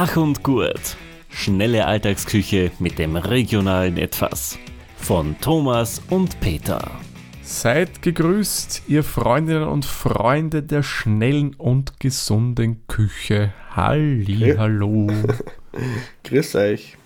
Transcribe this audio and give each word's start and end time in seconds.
Schach 0.00 0.16
und 0.16 0.42
Gurt. 0.42 0.96
Schnelle 1.28 1.84
Alltagsküche 1.84 2.70
mit 2.78 2.98
dem 2.98 3.16
regionalen 3.16 3.98
Etwas. 3.98 4.58
Von 4.96 5.36
Thomas 5.42 6.00
und 6.08 6.40
Peter. 6.40 6.90
Seid 7.42 8.00
gegrüßt, 8.00 8.84
ihr 8.88 9.04
Freundinnen 9.04 9.68
und 9.68 9.84
Freunde 9.84 10.62
der 10.62 10.82
schnellen 10.82 11.52
und 11.52 12.00
gesunden 12.00 12.86
Küche. 12.86 13.52
Halli, 13.76 14.54
hallo. 14.56 15.08
Grüß 16.24 16.54
euch. 16.54 16.96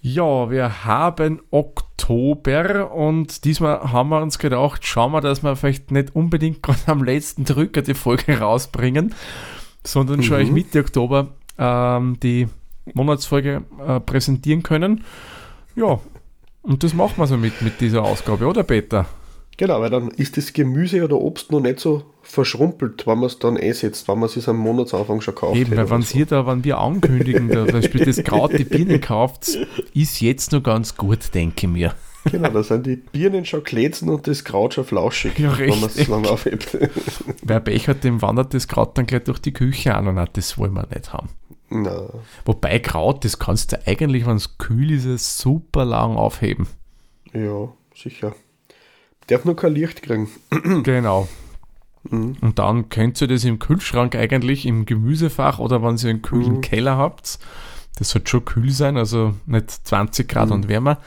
Ja, 0.00 0.50
wir 0.50 0.84
haben 0.84 1.40
Oktober 1.52 2.92
und 2.92 3.44
diesmal 3.44 3.92
haben 3.92 4.08
wir 4.08 4.20
uns 4.20 4.40
gedacht, 4.40 4.84
schauen 4.84 5.12
wir, 5.12 5.20
dass 5.20 5.44
wir 5.44 5.54
vielleicht 5.54 5.92
nicht 5.92 6.16
unbedingt 6.16 6.62
gerade 6.64 6.80
am 6.86 7.04
letzten 7.04 7.44
Drücker 7.44 7.82
die 7.82 7.94
Folge 7.94 8.40
rausbringen, 8.40 9.14
sondern 9.84 10.24
schon 10.24 10.44
mhm. 10.48 10.54
Mitte 10.54 10.80
Oktober 10.80 11.37
ähm, 11.58 12.18
die 12.22 12.48
Monatsfolge 12.94 13.62
äh, 13.86 14.00
präsentieren 14.00 14.62
können. 14.62 15.04
Ja, 15.76 16.00
und 16.62 16.82
das 16.82 16.94
machen 16.94 17.14
wir 17.16 17.26
so 17.26 17.36
mit, 17.36 17.62
mit 17.62 17.80
dieser 17.80 18.02
Ausgabe, 18.02 18.46
oder 18.46 18.62
Peter? 18.62 19.06
Genau, 19.56 19.80
weil 19.80 19.90
dann 19.90 20.08
ist 20.12 20.36
das 20.36 20.52
Gemüse 20.52 21.02
oder 21.02 21.16
Obst 21.16 21.50
noch 21.50 21.60
nicht 21.60 21.80
so 21.80 22.04
verschrumpelt, 22.22 23.08
wenn 23.08 23.18
man 23.18 23.26
es 23.26 23.40
dann 23.40 23.56
einsetzt, 23.56 24.06
wenn 24.06 24.20
man 24.20 24.28
es 24.28 24.48
am 24.48 24.56
Monatsanfang 24.56 25.20
schon 25.20 25.34
kauft. 25.34 25.56
Eben, 25.56 25.76
weil 25.76 25.90
wenn 25.90 26.02
so. 26.02 26.24
da, 26.24 26.46
wenn 26.46 26.62
wir 26.62 26.78
ankündigen, 26.78 27.48
da, 27.48 27.64
Beispiel 27.64 28.04
das 28.04 28.22
Kraut 28.22 28.56
die 28.56 28.64
Birnen 28.64 29.00
kauft, 29.00 29.58
ist 29.94 30.20
jetzt 30.20 30.52
noch 30.52 30.62
ganz 30.62 30.96
gut, 30.96 31.34
denke 31.34 31.66
ich 31.66 31.72
mir. 31.72 31.94
Genau, 32.30 32.50
da 32.50 32.62
sind 32.62 32.86
die 32.86 32.96
Birnen 32.96 33.44
schon 33.44 33.64
glätzen 33.64 34.08
und 34.10 34.28
das 34.28 34.44
Kraut 34.44 34.74
schon 34.74 34.84
flauschig, 34.84 35.38
ja, 35.38 35.58
wenn 35.58 35.80
man 35.80 35.88
es 35.88 36.06
lang 36.06 36.26
aufhebt. 36.26 36.76
Wer 37.42 37.60
Pech 37.60 37.88
hat, 37.88 38.04
dem 38.04 38.22
wandert 38.22 38.54
das 38.54 38.68
Kraut 38.68 38.96
dann 38.96 39.06
gleich 39.06 39.24
durch 39.24 39.40
die 39.40 39.52
Küche 39.52 39.94
an 39.94 40.06
und 40.06 40.30
das 40.34 40.58
wollen 40.58 40.74
wir 40.74 40.86
nicht 40.94 41.12
haben. 41.12 41.30
Na. 41.70 42.08
Wobei 42.44 42.78
Kraut, 42.78 43.24
das 43.24 43.38
kannst 43.38 43.72
du 43.72 43.86
eigentlich, 43.86 44.26
wenn 44.26 44.36
es 44.36 44.58
kühl 44.58 44.90
ist, 44.90 45.38
super 45.38 45.84
lang 45.84 46.16
aufheben. 46.16 46.66
Ja, 47.32 47.68
sicher. 47.94 48.34
Darf 49.26 49.44
nur 49.44 49.56
kein 49.56 49.74
Licht 49.74 50.02
kriegen. 50.02 50.28
genau. 50.82 51.28
Mhm. 52.10 52.36
Und 52.40 52.58
dann 52.58 52.88
könnt 52.88 53.20
ihr 53.20 53.28
das 53.28 53.44
im 53.44 53.58
Kühlschrank 53.58 54.14
eigentlich 54.14 54.66
im 54.66 54.86
Gemüsefach 54.86 55.58
oder 55.58 55.82
wenn 55.82 55.96
ihr 55.96 56.10
einen 56.10 56.22
kühlen 56.22 56.56
mhm. 56.56 56.60
Keller 56.62 56.96
habt, 56.96 57.38
das 57.98 58.10
sollte 58.10 58.30
schon 58.30 58.44
kühl 58.44 58.70
sein, 58.70 58.96
also 58.96 59.34
nicht 59.46 59.70
20 59.70 60.28
Grad 60.28 60.46
mhm. 60.46 60.54
und 60.54 60.68
wärmer, 60.68 60.98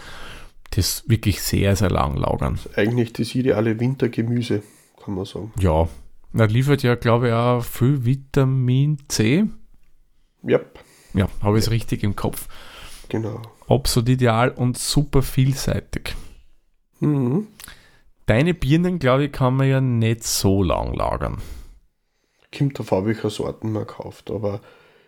das 0.72 1.04
wirklich 1.08 1.42
sehr, 1.42 1.76
sehr 1.76 1.90
lang 1.90 2.16
lagern. 2.16 2.60
Das 2.64 2.78
eigentlich 2.78 3.14
das 3.14 3.34
ideale 3.34 3.80
Wintergemüse, 3.80 4.62
kann 5.04 5.16
man 5.16 5.26
sagen. 5.26 5.52
Ja, 5.60 5.88
das 6.34 6.52
liefert 6.52 6.84
ja, 6.84 6.96
glaube 6.96 7.28
ich, 7.30 7.34
auch 7.34 7.64
viel 7.64 8.06
Vitamin 8.06 8.98
C. 9.08 9.46
Yep. 10.48 10.80
Ja, 11.14 11.28
habe 11.42 11.58
ich 11.58 11.66
es 11.66 11.72
richtig 11.72 12.04
im 12.04 12.16
Kopf. 12.16 12.48
Genau. 13.10 13.42
Absolut 13.68 14.10
ideal 14.10 14.50
und 14.50 14.78
super 14.78 15.22
vielseitig. 15.22 16.16
Mhm. 17.00 17.48
Deine 18.26 18.54
Birnen, 18.54 19.00
glaube 19.00 19.26
ich, 19.26 19.32
kann 19.32 19.56
man 19.56 19.68
ja 19.68 19.82
nicht 19.82 20.24
so 20.24 20.64
lang 20.64 20.94
lagern. 20.94 21.42
Kommt 22.58 22.80
auf 22.80 22.92
welche 22.92 23.30
Sorten 23.30 23.72
man 23.72 23.88
kauft, 23.88 24.32
aber 24.32 24.62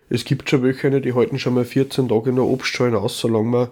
es 0.09 0.25
gibt 0.25 0.49
schon 0.49 0.63
welche, 0.63 1.01
die 1.01 1.13
halten 1.13 1.39
schon 1.39 1.53
mal 1.53 1.65
14 1.65 2.09
Tage 2.09 2.29
in 2.29 2.35
der 2.35 2.45
Obstschale 2.45 2.99
aus, 2.99 3.19
solange 3.19 3.47
man 3.47 3.67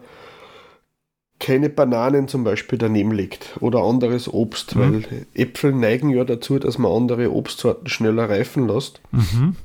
keine 1.40 1.70
Bananen 1.70 2.28
zum 2.28 2.44
Beispiel 2.44 2.78
daneben 2.78 3.12
legt 3.12 3.58
oder 3.59 3.84
anderes 3.84 4.31
Obst, 4.31 4.75
mhm. 4.75 4.80
weil 4.80 5.25
Äpfel 5.34 5.73
neigen 5.73 6.12
ja 6.12 6.23
dazu, 6.23 6.59
dass 6.59 6.78
man 6.78 6.92
andere 6.92 7.31
Obstsorten 7.31 7.88
schneller 7.90 8.30
reifen 8.30 8.68
lässt. 8.68 9.02
Mhm. 9.12 9.56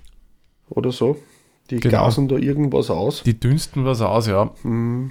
Oder 0.69 0.91
so. 0.91 1.19
Die 1.71 1.81
genau. 1.81 2.05
gasen 2.05 2.29
da 2.29 2.37
irgendwas 2.37 2.91
aus. 2.91 3.23
Die 3.25 3.39
dünsten 3.39 3.85
was 3.85 4.01
aus, 4.01 4.27
ja. 4.27 4.51
Mhm. 4.63 5.11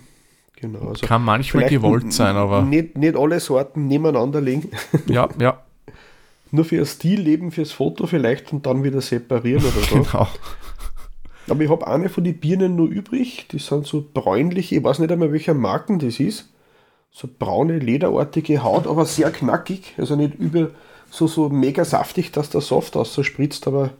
Genau, 0.55 0.87
also 0.87 1.05
Kann 1.05 1.23
manchmal 1.23 1.67
gewollt 1.69 2.13
sein, 2.13 2.35
aber. 2.35 2.61
Nicht, 2.61 2.97
nicht 2.97 3.17
alle 3.17 3.39
Sorten 3.39 3.87
nebeneinander 3.87 4.41
legen. 4.41 4.69
Ja, 5.07 5.29
ja. 5.39 5.61
Nur 6.51 6.63
für 6.63 6.77
das 6.77 6.93
Stillleben, 6.93 7.51
fürs 7.51 7.71
Foto 7.71 8.07
vielleicht 8.07 8.53
und 8.53 8.65
dann 8.65 8.83
wieder 8.83 9.01
separieren 9.01 9.63
oder 9.63 9.81
so. 9.81 9.95
Genau. 9.95 10.27
Aber 11.47 11.61
ich 11.61 11.69
habe 11.69 11.85
eine 11.85 12.09
von 12.09 12.23
den 12.23 12.37
Birnen 12.39 12.75
nur 12.75 12.87
übrig. 12.87 13.47
Die 13.51 13.59
sind 13.59 13.85
so 13.85 14.03
bräunlich. 14.13 14.71
Ich 14.71 14.83
weiß 14.83 14.99
nicht 14.99 15.11
einmal, 15.11 15.31
welcher 15.31 15.53
Marken 15.53 15.99
das 15.99 16.19
ist. 16.19 16.49
So 17.11 17.29
braune, 17.37 17.79
lederartige 17.79 18.63
Haut, 18.63 18.87
aber 18.87 19.05
sehr 19.05 19.31
knackig. 19.31 19.93
Also 19.97 20.15
nicht 20.15 20.35
über 20.35 20.71
so, 21.09 21.27
so 21.27 21.49
mega 21.49 21.85
saftig, 21.85 22.31
dass 22.31 22.49
der 22.49 22.61
Saft 22.61 22.95
aus 22.95 23.13
so 23.13 23.23
spritzt, 23.23 23.67
aber 23.67 23.91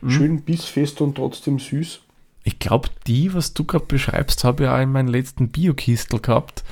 mhm. 0.00 0.10
schön 0.10 0.42
bissfest 0.42 1.00
und 1.00 1.16
trotzdem 1.16 1.58
süß. 1.58 2.00
Ich 2.44 2.58
glaube, 2.58 2.88
die, 3.06 3.34
was 3.34 3.52
du 3.54 3.64
gerade 3.64 3.84
beschreibst, 3.86 4.44
habe 4.44 4.64
ich 4.64 4.68
auch 4.70 4.78
in 4.80 4.92
meinem 4.92 5.08
letzten 5.08 5.48
Bio-Kistel 5.48 6.20
gehabt. 6.20 6.64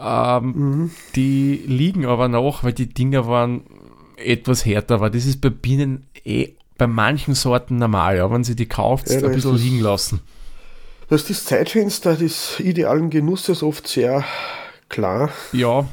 Ähm, 0.00 0.44
mhm. 0.54 0.90
Die 1.14 1.62
liegen 1.66 2.06
aber 2.06 2.28
noch, 2.28 2.64
weil 2.64 2.72
die 2.72 2.88
Dinger 2.88 3.26
waren 3.26 3.62
etwas 4.16 4.64
härter. 4.64 4.96
Aber 4.96 5.10
das 5.10 5.26
ist 5.26 5.40
bei 5.40 5.50
Bienen 5.50 6.06
eh 6.24 6.54
bei 6.78 6.86
manchen 6.86 7.34
Sorten 7.34 7.78
normal, 7.78 8.16
ja, 8.16 8.30
wenn 8.30 8.44
sie 8.44 8.54
die 8.54 8.66
kauft, 8.66 9.10
ja, 9.10 9.16
ein 9.16 9.32
bisschen 9.32 9.52
das, 9.52 9.60
liegen 9.60 9.80
lassen. 9.80 10.20
Das 11.08 11.22
ist 11.22 11.30
das 11.30 11.44
Zeitfenster 11.46 12.14
des 12.14 12.60
idealen 12.60 13.10
Genusses 13.10 13.64
oft 13.64 13.88
sehr 13.88 14.24
klar. 14.88 15.30
Ja. 15.52 15.86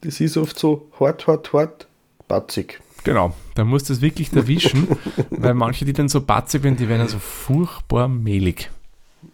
Das 0.00 0.20
ist 0.20 0.38
oft 0.38 0.58
so 0.58 0.90
hart, 0.98 1.26
hart, 1.26 1.52
hart, 1.52 1.86
batzig. 2.26 2.80
Genau, 3.06 3.32
da 3.54 3.62
muss 3.62 3.84
das 3.84 4.00
wirklich 4.00 4.32
erwischen, 4.32 4.88
weil 5.30 5.54
manche, 5.54 5.84
die 5.84 5.92
dann 5.92 6.08
so 6.08 6.20
batzig 6.20 6.64
werden, 6.64 6.76
die 6.76 6.88
werden 6.88 7.06
so 7.06 7.20
furchtbar 7.20 8.08
mehlig. 8.08 8.68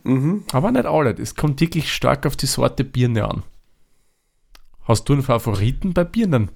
Mhm. 0.05 0.45
Aber 0.53 0.71
nicht 0.71 0.85
alle, 0.85 1.13
es 1.13 1.37
kommt 1.37 1.59
wirklich 1.59 1.91
stark 1.91 2.27
auf 2.27 2.37
die 2.37 2.45
Sorte 2.45 2.85
Birne 2.85 3.25
an. 3.25 3.45
Hast 4.85 5.09
du 5.09 5.15
einen 5.15 5.23
Favoriten 5.23 5.95
bei 5.95 6.05
Birnen? 6.05 6.51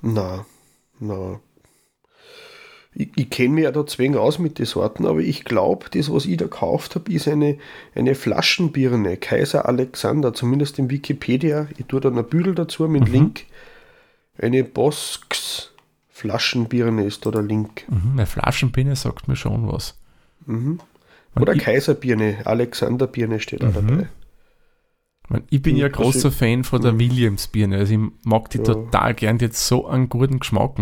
Na, 0.00 0.46
na. 1.00 1.40
Ich, 2.94 3.08
ich 3.16 3.28
kenne 3.28 3.54
mich 3.54 3.64
ja 3.64 3.72
da 3.72 3.84
zwing 3.84 4.14
aus 4.14 4.38
mit 4.38 4.60
den 4.60 4.66
Sorten, 4.66 5.06
aber 5.06 5.18
ich 5.18 5.44
glaube, 5.44 5.86
das, 5.90 6.08
was 6.12 6.24
ich 6.24 6.36
da 6.36 6.44
gekauft 6.44 6.94
habe, 6.94 7.12
ist 7.12 7.26
eine, 7.26 7.58
eine 7.96 8.14
Flaschenbirne, 8.14 9.16
Kaiser 9.16 9.68
Alexander, 9.68 10.32
zumindest 10.32 10.78
im 10.78 10.88
Wikipedia. 10.88 11.66
Ich 11.76 11.86
tue 11.86 12.00
da 12.00 12.10
einen 12.10 12.24
Büdel 12.28 12.54
dazu 12.54 12.86
mit 12.86 13.08
mhm. 13.08 13.12
Link. 13.12 13.44
Eine 14.38 14.62
Bosks 14.62 15.72
Flaschenbirne 16.16 17.04
ist 17.04 17.26
oder 17.26 17.42
Link. 17.42 17.84
Mhm, 17.90 18.12
eine 18.12 18.24
Flaschenbirne 18.24 18.96
sagt 18.96 19.28
mir 19.28 19.36
schon 19.36 19.70
was. 19.70 19.98
Mhm. 20.46 20.80
Oder 21.38 21.54
ich, 21.54 21.62
Kaiserbirne, 21.62 22.38
Alexanderbirne 22.46 23.38
steht 23.38 23.62
da 23.62 23.68
mhm. 23.68 23.74
dabei. 23.74 24.08
Ich 25.50 25.60
bin 25.60 25.76
ja 25.76 25.88
großer 25.88 26.32
Fan 26.32 26.64
von 26.64 26.80
der 26.80 26.94
mhm. 26.94 27.00
Williams-Birne. 27.00 27.76
Also 27.76 27.92
ich 27.92 28.00
mag 28.24 28.48
die 28.48 28.58
ja. 28.58 28.64
total 28.64 29.12
gern, 29.12 29.36
die 29.36 29.44
hat 29.44 29.54
so 29.54 29.86
einen 29.86 30.08
guten 30.08 30.38
Geschmack. 30.38 30.78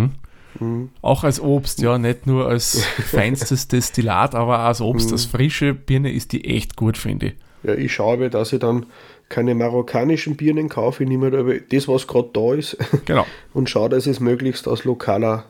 Mhm. 0.60 0.90
Auch 1.02 1.24
als 1.24 1.40
Obst, 1.40 1.82
ja, 1.82 1.98
nicht 1.98 2.28
nur 2.28 2.46
als 2.46 2.84
feinstes 3.10 3.66
Destillat, 3.66 4.36
aber 4.36 4.60
auch 4.60 4.66
als 4.66 4.80
Obst. 4.80 5.08
Mhm. 5.08 5.14
Als 5.14 5.24
frische 5.24 5.74
Birne 5.74 6.12
ist 6.12 6.30
die 6.30 6.44
echt 6.44 6.76
gut, 6.76 6.96
finde 6.96 7.26
ich. 7.26 7.34
Ja, 7.64 7.74
ich 7.74 7.92
schaue, 7.92 8.30
dass 8.30 8.52
ich 8.52 8.60
dann 8.60 8.86
keine 9.28 9.54
marokkanischen 9.54 10.36
Birnen 10.36 10.68
kaufe, 10.68 11.02
ich 11.02 11.08
nehme 11.08 11.30
halt 11.30 11.72
das, 11.72 11.88
was 11.88 12.06
gerade 12.06 12.30
da 12.32 12.54
ist. 12.54 12.76
Genau. 13.04 13.26
Und 13.52 13.68
schaue, 13.68 13.88
dass 13.88 14.06
ich 14.06 14.12
es 14.12 14.20
möglichst 14.20 14.68
aus 14.68 14.84
lokaler 14.84 15.44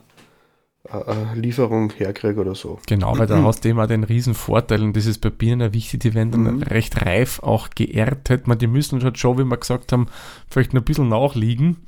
äh, 0.91 0.97
äh, 0.99 1.35
Lieferung 1.35 1.91
herkriege 1.93 2.41
oder 2.41 2.55
so. 2.55 2.79
Genau, 2.87 3.19
weil 3.19 3.27
da 3.27 3.43
hast 3.43 3.65
du 3.65 3.71
immer 3.71 3.87
den 3.87 4.05
riesen 4.05 4.35
Vorteil 4.35 4.83
und 4.83 4.97
das 4.97 5.07
ist 5.07 5.19
bei 5.21 5.31
Birnen 5.31 5.73
wichtig, 5.73 6.01
die 6.01 6.15
werden 6.15 6.31
dann 6.31 6.57
mhm. 6.57 6.63
recht 6.63 7.05
reif 7.05 7.43
auch 7.43 7.71
geerntet. 7.71 8.47
Man, 8.47 8.59
die 8.59 8.67
müssen 8.67 9.03
halt 9.03 9.19
schon, 9.19 9.39
wie 9.39 9.45
wir 9.45 9.57
gesagt 9.57 9.93
haben, 9.93 10.09
vielleicht 10.49 10.75
noch 10.75 10.83
ein 10.83 10.85
bisschen 10.85 11.09
nachliegen, 11.09 11.79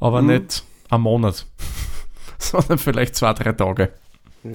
aber 0.00 0.22
mhm. 0.22 0.28
nicht 0.28 0.64
am 0.88 1.02
Monat, 1.02 1.46
sondern 2.38 2.78
vielleicht 2.78 3.14
zwei, 3.14 3.34
drei 3.34 3.52
Tage. 3.52 3.90
Ja. 4.42 4.52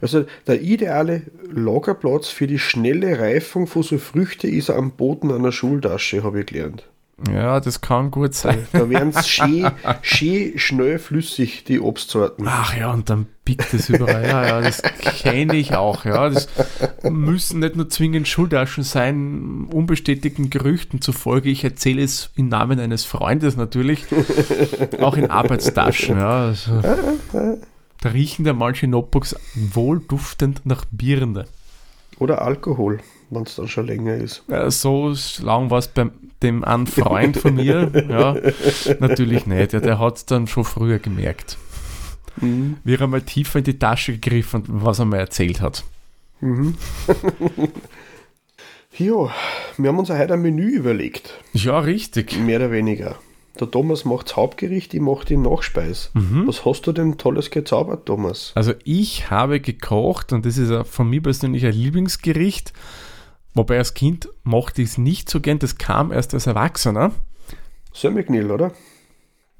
Also 0.00 0.24
der 0.46 0.60
ideale 0.60 1.22
Lagerplatz 1.50 2.28
für 2.28 2.46
die 2.46 2.58
schnelle 2.58 3.18
Reifung 3.18 3.66
von 3.66 3.82
so 3.82 3.98
Früchten 3.98 4.48
ist 4.48 4.70
am 4.70 4.92
Boden 4.92 5.32
einer 5.32 5.52
Schultasche, 5.52 6.22
habe 6.22 6.40
ich 6.40 6.46
gelernt. 6.46 6.88
Ja, 7.32 7.58
das 7.58 7.80
kann 7.80 8.12
gut 8.12 8.34
sein. 8.34 8.68
Da, 8.72 8.78
da 8.78 8.90
werden 8.90 9.12
es 9.14 9.28
schön, 9.28 9.68
schön 10.02 10.56
schnell 10.56 10.98
flüssig, 11.00 11.64
die 11.64 11.80
Obstsorten. 11.80 12.46
Ach 12.48 12.76
ja, 12.76 12.92
und 12.92 13.10
dann 13.10 13.26
pickt 13.44 13.74
es 13.74 13.88
überall. 13.88 14.24
Ja, 14.24 14.46
ja, 14.46 14.60
das 14.60 14.82
kenne 15.00 15.56
ich 15.56 15.74
auch. 15.74 16.04
Ja, 16.04 16.28
das 16.28 16.48
müssen 17.02 17.58
nicht 17.58 17.74
nur 17.74 17.88
zwingend 17.88 18.28
Schultaschen 18.28 18.84
sein, 18.84 19.66
unbestätigten 19.72 20.48
Gerüchten 20.48 21.00
zufolge. 21.00 21.50
Ich 21.50 21.64
erzähle 21.64 22.02
es 22.02 22.30
im 22.36 22.48
Namen 22.48 22.78
eines 22.78 23.04
Freundes 23.04 23.56
natürlich. 23.56 24.04
Auch 25.00 25.16
in 25.16 25.28
Arbeitstaschen. 25.28 26.18
Ja, 26.18 26.46
also. 26.46 26.82
Da 28.00 28.10
riechen 28.10 28.44
da 28.44 28.52
manche 28.52 28.86
Notebooks 28.86 29.34
wohlduftend 29.54 30.64
nach 30.64 30.84
Birne. 30.90 31.46
Oder 32.18 32.42
Alkohol, 32.42 32.98
wenn 33.30 33.42
es 33.42 33.56
dann 33.56 33.68
schon 33.68 33.86
länger 33.86 34.14
ist. 34.16 34.42
Ja, 34.48 34.70
so 34.70 35.14
lang 35.40 35.70
war 35.70 35.78
es 35.78 35.88
bei 35.88 36.08
dem 36.42 36.64
einen 36.64 36.86
Freund 36.86 37.36
von 37.36 37.56
mir. 37.56 37.90
ja, 38.08 38.36
natürlich 39.00 39.46
nicht. 39.46 39.72
Ja, 39.72 39.80
der 39.80 39.98
hat 39.98 40.16
es 40.18 40.26
dann 40.26 40.46
schon 40.46 40.64
früher 40.64 40.98
gemerkt. 40.98 41.58
Mhm. 42.40 42.76
Wie 42.84 42.94
er 42.94 43.06
mal 43.08 43.22
tiefer 43.22 43.58
in 43.58 43.64
die 43.64 43.78
Tasche 43.78 44.12
gegriffen, 44.12 44.62
was 44.66 44.98
er 45.00 45.04
mir 45.04 45.18
erzählt 45.18 45.60
hat. 45.60 45.84
Ja, 48.96 49.30
wir 49.76 49.88
haben 49.90 49.98
uns 49.98 50.10
heute 50.10 50.32
ein 50.34 50.42
Menü 50.42 50.70
überlegt, 50.70 51.34
Ja, 51.52 51.78
richtig. 51.78 52.36
mehr 52.38 52.58
oder 52.58 52.72
weniger. 52.72 53.16
Der 53.60 53.70
Thomas 53.70 54.04
macht 54.04 54.28
das 54.28 54.36
Hauptgericht, 54.36 54.94
ich 54.94 55.00
mache 55.00 55.24
die 55.24 55.36
Nachspeis. 55.36 56.10
Was 56.14 56.64
hast 56.64 56.82
du 56.82 56.92
denn 56.92 57.18
Tolles 57.18 57.50
gezaubert, 57.50 58.06
Thomas? 58.06 58.52
Also 58.54 58.72
ich 58.84 59.30
habe 59.30 59.60
gekocht 59.60 60.32
und 60.32 60.46
das 60.46 60.58
ist 60.58 60.72
von 60.88 61.10
mir 61.10 61.22
persönlich 61.22 61.66
ein 61.66 61.72
Lieblingsgericht. 61.72 62.72
Wobei 63.54 63.78
als 63.78 63.94
Kind 63.94 64.28
mochte 64.44 64.82
ich 64.82 64.90
es 64.90 64.98
nicht 64.98 65.28
so 65.28 65.40
gern, 65.40 65.58
das 65.58 65.78
kam 65.78 66.12
erst 66.12 66.34
als 66.34 66.46
Erwachsener. 66.46 67.12
Semmelknil, 67.92 68.50
oder? 68.50 68.72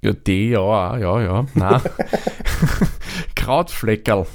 Ja, 0.00 0.12
die, 0.12 0.50
ja, 0.50 0.96
ja, 0.96 1.20
ja, 1.20 1.46
na. 1.54 1.82
Krautfleckerl. 3.34 4.26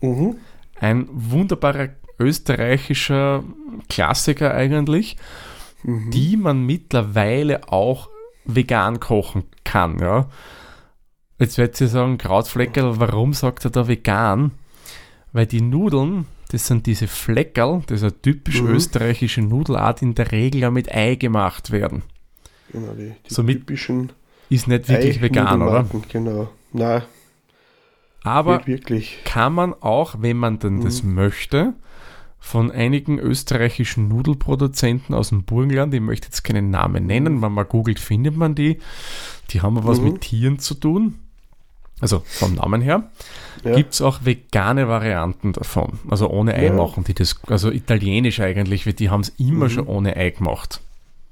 Mhm. 0.00 0.36
Ein 0.78 1.08
wunderbarer 1.10 1.88
österreichischer 2.20 3.42
Klassiker 3.88 4.54
eigentlich, 4.54 5.16
die 5.82 6.36
man 6.36 6.64
mittlerweile 6.64 7.72
auch 7.72 8.08
vegan 8.48 8.98
kochen 9.00 9.44
kann, 9.64 9.98
ja. 10.00 10.26
Jetzt 11.38 11.56
werdet 11.58 11.80
ihr 11.80 11.88
sagen, 11.88 12.18
Krautfleckerl, 12.18 12.98
warum 12.98 13.32
sagt 13.32 13.64
er 13.64 13.70
da 13.70 13.86
vegan? 13.86 14.50
Weil 15.32 15.46
die 15.46 15.60
Nudeln, 15.60 16.26
das 16.50 16.66
sind 16.66 16.86
diese 16.86 17.06
Fleckerl, 17.06 17.82
das 17.86 17.98
ist 17.98 18.02
eine 18.02 18.20
typisch 18.22 18.60
Mhm. 18.62 18.70
österreichische 18.74 19.42
Nudelart, 19.42 20.02
in 20.02 20.14
der 20.14 20.32
Regel 20.32 20.62
ja 20.62 20.70
mit 20.70 20.92
Ei 20.92 21.14
gemacht 21.14 21.70
werden. 21.70 22.02
Genau, 22.72 22.92
die, 22.92 23.12
die 23.28 23.32
Somit 23.34 23.58
typischen 23.60 24.10
Ist 24.50 24.66
nicht 24.66 24.88
wirklich 24.88 25.20
vegan, 25.20 25.62
oder? 25.62 25.86
Genau. 26.10 26.48
Nein, 26.72 27.02
Aber 28.24 28.66
wirklich. 28.66 29.20
kann 29.24 29.52
man 29.54 29.74
auch, 29.74 30.16
wenn 30.18 30.36
man 30.38 30.58
denn 30.58 30.80
das 30.82 31.02
möchte, 31.02 31.74
von 32.40 32.70
einigen 32.70 33.18
österreichischen 33.18 34.08
Nudelproduzenten 34.08 35.14
aus 35.14 35.30
dem 35.30 35.42
Burgenland, 35.44 35.92
ich 35.92 36.00
möchte 36.00 36.26
jetzt 36.28 36.44
keinen 36.44 36.70
Namen 36.70 37.06
nennen, 37.06 37.42
wenn 37.42 37.52
man 37.52 37.68
googelt, 37.68 37.98
findet 37.98 38.36
man 38.36 38.54
die. 38.54 38.78
Die 39.50 39.60
haben 39.60 39.84
was 39.84 39.98
Mhm. 40.00 40.04
mit 40.04 40.20
Tieren 40.22 40.58
zu 40.58 40.74
tun. 40.74 41.16
Also 42.00 42.22
vom 42.24 42.54
Namen 42.54 42.80
her. 42.80 43.10
Ja. 43.64 43.74
Gibt 43.74 43.92
es 43.94 44.00
auch 44.02 44.20
vegane 44.24 44.86
Varianten 44.86 45.52
davon. 45.52 45.98
Also 46.08 46.30
ohne 46.30 46.54
Ei 46.54 46.66
Ja. 46.66 46.72
machen 46.72 47.02
die 47.02 47.14
das. 47.14 47.40
Also 47.48 47.72
italienisch 47.72 48.38
eigentlich, 48.38 48.86
weil 48.86 48.92
die 48.92 49.10
haben 49.10 49.22
es 49.22 49.30
immer 49.38 49.64
Mhm. 49.64 49.70
schon 49.70 49.86
ohne 49.88 50.16
Ei 50.16 50.30
gemacht. 50.30 50.80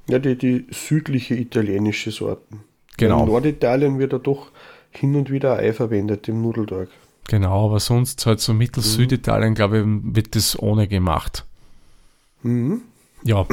Ja, 0.09 0.19
die, 0.19 0.37
die 0.37 0.67
südliche 0.71 1.35
italienische 1.37 2.11
Sorten. 2.11 2.61
Genau. 2.97 3.21
In 3.21 3.27
Norditalien 3.29 3.99
wird 4.01 4.13
ja 4.13 4.19
doch 4.19 4.51
hin 4.91 5.15
und 5.15 5.31
wieder 5.31 5.57
Ei 5.59 5.73
verwendet 5.73 6.27
im 6.29 6.43
Nudeltag. 6.43 6.89
Genau, 7.29 7.67
aber 7.67 7.81
sonst 7.81 8.25
halt 8.27 8.41
so 8.41 8.55
Mittel- 8.55 8.83
Süditalien, 8.83 9.55
glaube 9.55 9.79
ich, 9.81 9.85
wird 10.15 10.37
das 10.37 10.59
ohne 10.59 10.87
gemacht. 10.87 11.45
Mhm. 12.43 12.83
Ja, 13.25 13.45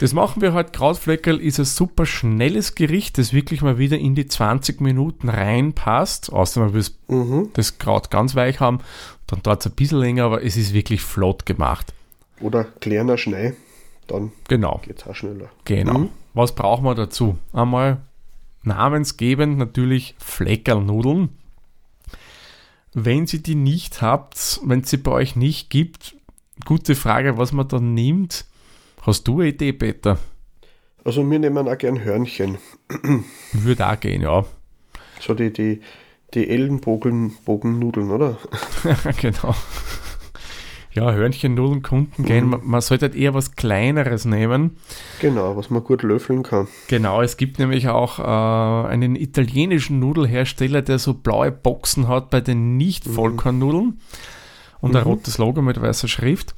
das 0.00 0.12
machen 0.12 0.42
wir 0.42 0.52
heute. 0.52 0.72
Krautfleckerl 0.72 1.40
ist 1.40 1.58
ein 1.58 1.64
super 1.64 2.04
schnelles 2.04 2.74
Gericht, 2.74 3.16
das 3.16 3.32
wirklich 3.32 3.62
mal 3.62 3.78
wieder 3.78 3.96
in 3.98 4.14
die 4.14 4.26
20 4.26 4.82
Minuten 4.82 5.30
reinpasst. 5.30 6.30
Außer 6.32 6.60
man 6.60 6.74
will 6.74 6.84
Mhm. 7.08 7.50
das 7.54 7.78
Kraut 7.78 8.10
ganz 8.10 8.34
weich 8.34 8.60
haben, 8.60 8.80
dann 9.26 9.42
dauert 9.42 9.60
es 9.64 9.72
ein 9.72 9.74
bisschen 9.76 9.98
länger, 9.98 10.24
aber 10.24 10.44
es 10.44 10.56
ist 10.58 10.74
wirklich 10.74 11.00
flott 11.00 11.46
gemacht. 11.46 11.94
Oder 12.40 12.64
kleiner 12.64 13.16
Schnee, 13.16 13.54
dann 14.06 14.32
Genau, 14.48 14.82
geht 14.84 14.98
es 14.98 15.06
auch 15.06 15.14
schneller. 15.14 15.48
genau. 15.64 15.98
Mhm. 16.00 16.08
Was 16.34 16.54
brauchen 16.54 16.84
wir 16.84 16.94
dazu? 16.94 17.38
Einmal 17.54 18.02
namensgebend 18.62 19.56
natürlich 19.56 20.14
Fleckerlnudeln. 20.18 21.30
Wenn 22.98 23.26
Sie 23.26 23.42
die 23.42 23.56
nicht 23.56 24.00
habt, 24.00 24.58
wenn 24.64 24.82
sie 24.82 24.96
bei 24.96 25.10
euch 25.10 25.36
nicht 25.36 25.68
gibt, 25.68 26.16
gute 26.64 26.94
Frage, 26.94 27.36
was 27.36 27.52
man 27.52 27.68
da 27.68 27.78
nimmt. 27.78 28.46
Hast 29.02 29.28
du 29.28 29.40
eine 29.40 29.50
Idee, 29.50 29.74
Peter? 29.74 30.18
Also 31.04 31.30
wir 31.30 31.38
nehmen 31.38 31.68
auch 31.68 31.76
gern 31.76 32.02
Hörnchen. 32.02 32.56
Würde 33.52 33.86
auch 33.86 34.00
gehen, 34.00 34.22
ja. 34.22 34.46
So 35.20 35.34
die, 35.34 35.52
die, 35.52 35.82
die 36.32 36.48
Ellenbogennudeln, 36.48 38.10
oder? 38.10 38.38
genau. 39.20 39.54
Ja, 40.96 41.12
Hörnchennudeln, 41.12 41.82
Kunden 41.82 42.24
gehen. 42.24 42.48
Man, 42.48 42.60
man 42.64 42.80
sollte 42.80 43.04
halt 43.04 43.14
eher 43.14 43.34
was 43.34 43.54
Kleineres 43.54 44.24
nehmen. 44.24 44.78
Genau, 45.20 45.54
was 45.54 45.68
man 45.68 45.84
gut 45.84 46.02
löffeln 46.02 46.42
kann. 46.42 46.68
Genau, 46.88 47.20
es 47.20 47.36
gibt 47.36 47.58
nämlich 47.58 47.88
auch 47.88 48.18
äh, 48.18 48.88
einen 48.88 49.14
italienischen 49.14 49.98
Nudelhersteller, 49.98 50.80
der 50.80 50.98
so 50.98 51.12
blaue 51.12 51.52
Boxen 51.52 52.08
hat 52.08 52.30
bei 52.30 52.40
den 52.40 52.78
Nicht-Vollkornnudeln 52.78 54.00
und 54.80 54.96
ein 54.96 55.02
rotes 55.02 55.36
Logo 55.36 55.60
mit 55.60 55.78
weißer 55.78 56.08
Schrift. 56.08 56.54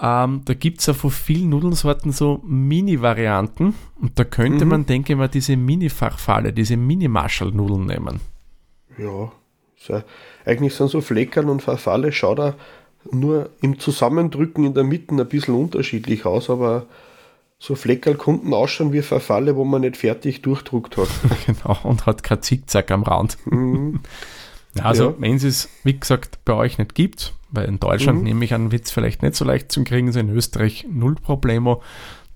Ähm, 0.00 0.40
da 0.46 0.54
gibt 0.54 0.80
es 0.80 0.86
ja 0.86 0.94
von 0.94 1.10
vielen 1.10 1.50
Nudelsorten 1.50 2.10
so 2.10 2.40
Mini-Varianten 2.46 3.74
und 4.00 4.18
da 4.18 4.24
könnte 4.24 4.64
man, 4.64 4.86
denke 4.86 5.12
ich 5.12 5.18
mal, 5.18 5.28
diese 5.28 5.58
Mini-Fachfalle, 5.58 6.54
diese 6.54 6.78
Mini-Marshall-Nudeln 6.78 7.84
nehmen. 7.84 8.20
Ja, 8.96 9.30
so, 9.76 10.02
eigentlich 10.46 10.74
sind 10.74 10.88
so 10.88 11.02
Fleckern 11.02 11.50
und 11.50 11.60
Verfalle, 11.60 12.12
schaut 12.12 12.38
er 12.38 12.54
nur 13.12 13.50
im 13.62 13.78
Zusammendrücken 13.78 14.64
in 14.64 14.74
der 14.74 14.84
Mitte 14.84 15.14
ein 15.14 15.28
bisschen 15.28 15.54
unterschiedlich 15.54 16.24
aus, 16.26 16.50
aber 16.50 16.86
so 17.58 17.74
Fleckerl 17.74 18.14
konnten 18.14 18.54
ausschauen 18.54 18.92
wie 18.92 19.02
Verfalle, 19.02 19.56
wo 19.56 19.64
man 19.64 19.80
nicht 19.80 19.96
fertig 19.96 20.42
durchdruckt 20.42 20.96
hat. 20.96 21.08
Genau, 21.46 21.76
und 21.82 22.06
hat 22.06 22.22
kein 22.22 22.42
Zickzack 22.42 22.90
am 22.90 23.02
Rand. 23.02 23.36
Ja, 24.74 24.84
also, 24.84 25.04
Ja. 25.04 25.14
wenn 25.18 25.34
es 25.34 25.44
es, 25.44 25.68
wie 25.82 25.98
gesagt, 25.98 26.38
bei 26.44 26.52
euch 26.52 26.76
nicht 26.78 26.94
gibt, 26.94 27.32
weil 27.50 27.64
in 27.66 27.80
Deutschland 27.80 28.22
nehme 28.22 28.44
ich 28.44 28.52
an, 28.52 28.70
wird 28.70 28.84
es 28.84 28.90
vielleicht 28.90 29.22
nicht 29.22 29.34
so 29.34 29.44
leicht 29.46 29.72
zu 29.72 29.82
kriegen, 29.82 30.12
so 30.12 30.20
in 30.20 30.28
Österreich 30.28 30.86
null 30.88 31.14
Problemo, 31.16 31.82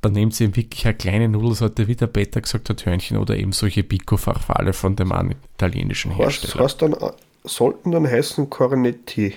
dann 0.01 0.15
nehmt 0.15 0.41
ihr 0.41 0.57
wirklich 0.57 0.85
eine 0.87 0.95
kleine 0.95 1.29
Nudelsorte, 1.29 1.87
wie 1.89 1.95
der 1.95 2.07
Peter 2.07 2.41
gesagt 2.41 2.71
hat, 2.71 2.85
Hörnchen 2.87 3.19
oder 3.19 3.37
eben 3.37 3.53
solche 3.53 3.83
Pico-Farfalle 3.85 4.73
von 4.73 4.97
dem 4.97 5.13
italienischen 5.57 6.13
Was 6.13 6.19
Hersteller. 6.19 6.65
heißt 6.65 6.83
dann, 6.83 6.97
sollten 7.45 7.91
dann 7.93 8.09
heißen 8.11 8.49
Cornetti, 8.51 9.35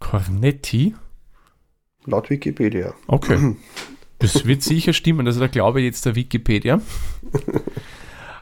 Cornetti? 0.00 0.94
laut 2.06 2.30
Wikipedia. 2.30 2.94
Okay. 3.06 3.56
Das 4.18 4.44
wird 4.46 4.62
sicher 4.62 4.92
stimmen, 4.92 5.26
also 5.26 5.40
da 5.40 5.46
glaube 5.46 5.80
ich 5.80 5.86
jetzt 5.86 6.04
der 6.04 6.14
Wikipedia. 6.14 6.74
ähm, 7.34 7.60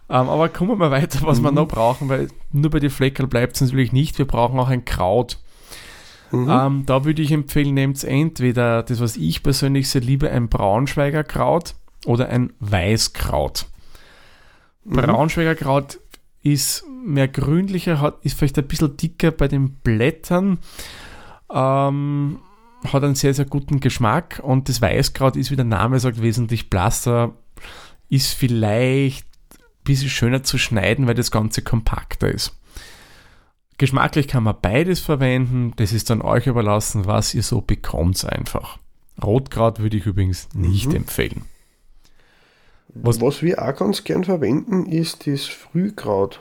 aber 0.09 0.49
kommen 0.49 0.71
wir 0.71 0.77
mal 0.77 0.91
weiter, 0.91 1.21
was 1.23 1.41
wir 1.41 1.53
noch 1.53 1.69
brauchen, 1.69 2.09
weil 2.09 2.29
nur 2.53 2.71
bei 2.71 2.81
den 2.81 2.91
Fleckerl 2.91 3.27
bleibt 3.27 3.55
es 3.55 3.61
natürlich 3.61 3.93
nicht. 3.93 4.19
Wir 4.19 4.27
brauchen 4.27 4.59
auch 4.59 4.69
ein 4.69 4.85
Kraut. 4.85 5.39
Ähm, 6.31 6.83
da 6.85 7.05
würde 7.05 7.23
ich 7.23 7.33
empfehlen, 7.33 7.75
nehmt 7.75 8.05
entweder 8.05 8.83
das, 8.83 9.00
was 9.00 9.17
ich 9.17 9.43
persönlich 9.43 9.88
sehr 9.88 10.03
liebe, 10.03 10.31
ein 10.31 10.49
Braunschweiger 10.49 11.25
Kraut 11.25 11.75
oder 12.05 12.29
ein 12.29 12.53
Weißkraut. 12.61 13.67
Braunschweiger 14.85 15.55
Kraut 15.55 16.00
ist 16.43 16.85
mehr 17.05 17.29
grünlicher, 17.29 18.00
hat, 18.00 18.19
ist 18.25 18.38
vielleicht 18.38 18.59
ein 18.59 18.67
bisschen 18.67 18.97
dicker 18.97 19.31
bei 19.31 19.49
den 19.49 19.75
Blättern, 19.77 20.59
ähm, 21.52 22.38
hat 22.85 23.02
einen 23.05 23.14
sehr, 23.14 23.35
sehr 23.35 23.45
guten 23.45 23.81
Geschmack 23.81 24.40
und 24.43 24.69
das 24.69 24.81
Weißkraut 24.81 25.37
ist, 25.37 25.50
wie 25.50 25.57
der 25.57 25.64
Name 25.64 25.99
sagt, 26.00 26.23
wesentlich 26.23 26.71
blasser, 26.71 27.33
ist 28.09 28.33
vielleicht 28.33 29.26
ein 29.55 29.59
bisschen 29.85 30.11
schöner 30.11 30.43
zu 30.43 30.59
schneiden, 30.59 31.07
weil 31.07 31.14
das 31.14 31.31
Ganze 31.31 31.62
kompakter 31.62 32.28
ist. 32.28 32.55
Geschmacklich 33.78 34.26
kann 34.28 34.43
man 34.43 34.57
beides 34.61 35.00
verwenden, 35.00 35.73
das 35.76 35.93
ist 35.93 36.11
dann 36.11 36.21
euch 36.23 36.47
überlassen, 36.47 37.07
was 37.07 37.35
ihr 37.35 37.43
so 37.43 37.61
bekommt 37.61 38.25
einfach. 38.25 38.78
Rotkraut 39.23 39.78
würde 39.81 39.97
ich 39.97 40.07
übrigens 40.07 40.49
nicht 40.55 40.93
empfehlen. 40.95 41.43
Was, 42.88 43.21
Was- 43.21 43.43
wir 43.43 43.62
auch 43.62 43.75
ganz 43.76 44.05
gern 44.05 44.25
verwenden, 44.25 44.87
ist 44.87 45.26
das 45.26 45.47
Frühkraut. 45.47 46.40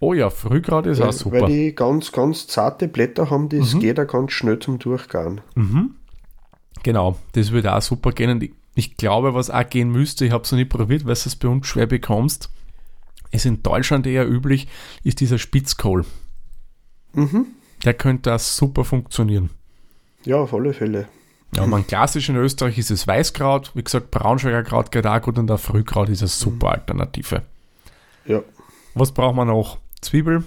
Oh 0.00 0.14
ja, 0.14 0.30
Frühkraut 0.30 0.86
ist 0.86 1.00
auch 1.00 1.06
Weil, 1.06 1.12
super. 1.12 1.40
weil 1.42 1.48
die 1.48 1.74
ganz, 1.74 2.12
ganz 2.12 2.46
zarte 2.46 2.86
Blätter 2.88 3.30
haben, 3.30 3.48
das 3.48 3.74
Mhm. 3.74 3.80
geht 3.80 3.98
auch 3.98 4.06
ganz 4.06 4.32
schnell 4.32 4.58
zum 4.60 4.78
Durchgehen. 4.78 5.40
Genau, 6.84 7.16
das 7.32 7.50
würde 7.50 7.74
auch 7.74 7.82
super 7.82 8.12
gehen. 8.12 8.30
Und 8.30 8.42
ich, 8.44 8.52
ich 8.74 8.96
glaube, 8.96 9.34
was 9.34 9.50
auch 9.50 9.68
gehen 9.68 9.90
müsste, 9.90 10.24
ich 10.24 10.32
habe 10.32 10.44
es 10.44 10.52
noch 10.52 10.58
nicht 10.58 10.70
probiert, 10.70 11.04
weil 11.04 11.14
du 11.14 11.20
es 11.26 11.34
bei 11.36 11.48
uns 11.48 11.66
schwer 11.66 11.86
bekommst, 11.86 12.50
ist 13.32 13.44
in 13.46 13.62
Deutschland 13.62 14.06
eher 14.06 14.28
üblich, 14.28 14.68
ist 15.02 15.20
dieser 15.20 15.38
Spitzkohl. 15.38 16.04
Mhm. 17.14 17.46
Der 17.84 17.94
könnte 17.94 18.34
auch 18.34 18.38
super 18.38 18.84
funktionieren. 18.84 19.50
Ja, 20.24 20.36
auf 20.36 20.54
alle 20.54 20.72
Fälle. 20.74 21.08
Ja, 21.56 21.66
man 21.66 21.86
klassisch 21.86 22.28
in 22.28 22.36
Österreich 22.36 22.76
ist 22.78 22.90
es 22.90 23.06
Weißkraut, 23.06 23.72
wie 23.74 23.82
gesagt, 23.82 24.10
Braunschweiger 24.10 24.62
Kraut 24.64 24.92
geht 24.92 25.06
auch 25.06 25.20
gut 25.22 25.38
und 25.38 25.50
auch 25.50 25.58
Frühkraut 25.58 26.08
ist 26.10 26.20
eine 26.20 26.28
super 26.28 26.72
Alternative. 26.72 27.42
Ja. 28.26 28.42
Was 28.94 29.12
braucht 29.12 29.34
man 29.34 29.48
noch? 29.48 29.78
Zwiebel, 30.00 30.44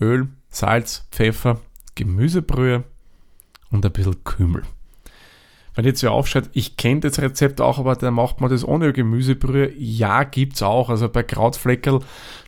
Öl, 0.00 0.28
Salz, 0.50 1.06
Pfeffer, 1.10 1.60
Gemüsebrühe 1.94 2.84
und 3.70 3.84
ein 3.84 3.92
bisschen 3.92 4.22
Kümmel. 4.24 4.62
Wenn 5.74 5.84
ihr 5.84 5.90
jetzt 5.90 6.02
ja 6.02 6.10
aufschaut, 6.10 6.50
ich 6.54 6.76
kenne 6.76 7.00
das 7.00 7.20
Rezept 7.20 7.60
auch, 7.60 7.78
aber 7.78 7.94
da 7.94 8.10
macht 8.10 8.40
man 8.40 8.50
das 8.50 8.66
ohne 8.66 8.92
Gemüsebrühe. 8.92 9.72
Ja, 9.76 10.24
gibt 10.24 10.56
es 10.56 10.62
auch. 10.62 10.90
Also 10.90 11.08
bei 11.08 11.22
Krautfleckerl 11.22 12.00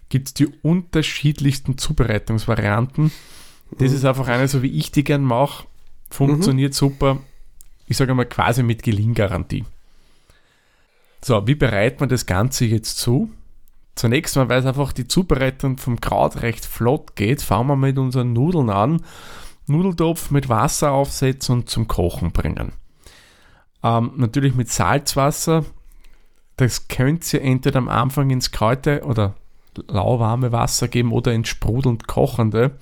gibt 0.09 0.29
es 0.29 0.35
die 0.35 0.49
unterschiedlichsten 0.63 1.79
Zubereitungsvarianten. 1.79 3.13
Das 3.79 3.93
ist 3.93 4.05
einfach 4.05 4.27
eine, 4.27 4.49
so 4.49 4.63
wie 4.63 4.77
ich 4.77 4.91
die 4.91 5.05
gern 5.05 5.23
mache. 5.23 5.65
Funktioniert 6.11 6.75
super. 6.75 7.19
ich 7.87 7.97
sage 7.97 8.15
mal 8.15 8.27
quasi 8.27 8.65
mit 8.65 8.83
Gelinggarantie. 8.83 9.65
So, 11.23 11.47
wie 11.47 11.55
bereitet 11.55 12.01
man 12.01 12.09
das 12.09 12.27
Ganze 12.27 12.65
jetzt 12.65 12.99
zu? 12.99 13.31
Zunächst 14.01 14.35
mal, 14.35 14.49
weil 14.49 14.61
es 14.61 14.65
einfach 14.65 14.95
die 14.95 15.07
Zubereitung 15.07 15.77
vom 15.77 16.01
Kraut 16.01 16.41
recht 16.41 16.65
flott 16.65 17.17
geht, 17.17 17.43
fangen 17.43 17.69
wir 17.69 17.77
mit 17.77 17.99
unseren 17.99 18.33
Nudeln 18.33 18.71
an. 18.71 19.03
Nudeltopf 19.67 20.31
mit 20.31 20.49
Wasser 20.49 20.93
aufsetzen 20.93 21.57
und 21.57 21.69
zum 21.69 21.87
Kochen 21.87 22.33
bringen. 22.33 22.73
Ähm, 23.83 24.13
natürlich 24.17 24.55
mit 24.55 24.71
Salzwasser. 24.71 25.67
Das 26.57 26.89
könnt 26.89 27.31
ihr 27.35 27.43
entweder 27.43 27.77
am 27.77 27.91
Anfang 27.91 28.31
ins 28.31 28.53
kalte 28.53 29.03
oder 29.05 29.35
lauwarme 29.87 30.51
Wasser 30.51 30.89
geben 30.89 31.13
oder 31.13 31.35
ins 31.35 31.51
sprudelnd 31.51 32.07
kochende. 32.07 32.79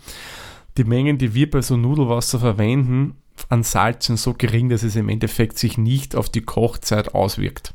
Die 0.77 0.85
Mengen, 0.85 1.19
die 1.19 1.35
wir 1.35 1.51
bei 1.51 1.63
so 1.63 1.77
Nudelwasser 1.77 2.39
verwenden, 2.39 3.17
an 3.49 3.65
Salz 3.65 4.07
sind 4.07 4.21
so 4.21 4.35
gering, 4.35 4.69
dass 4.69 4.85
es 4.85 4.95
im 4.95 5.09
Endeffekt 5.09 5.59
sich 5.59 5.79
nicht 5.79 6.15
auf 6.15 6.29
die 6.29 6.43
Kochzeit 6.43 7.13
auswirkt. 7.13 7.75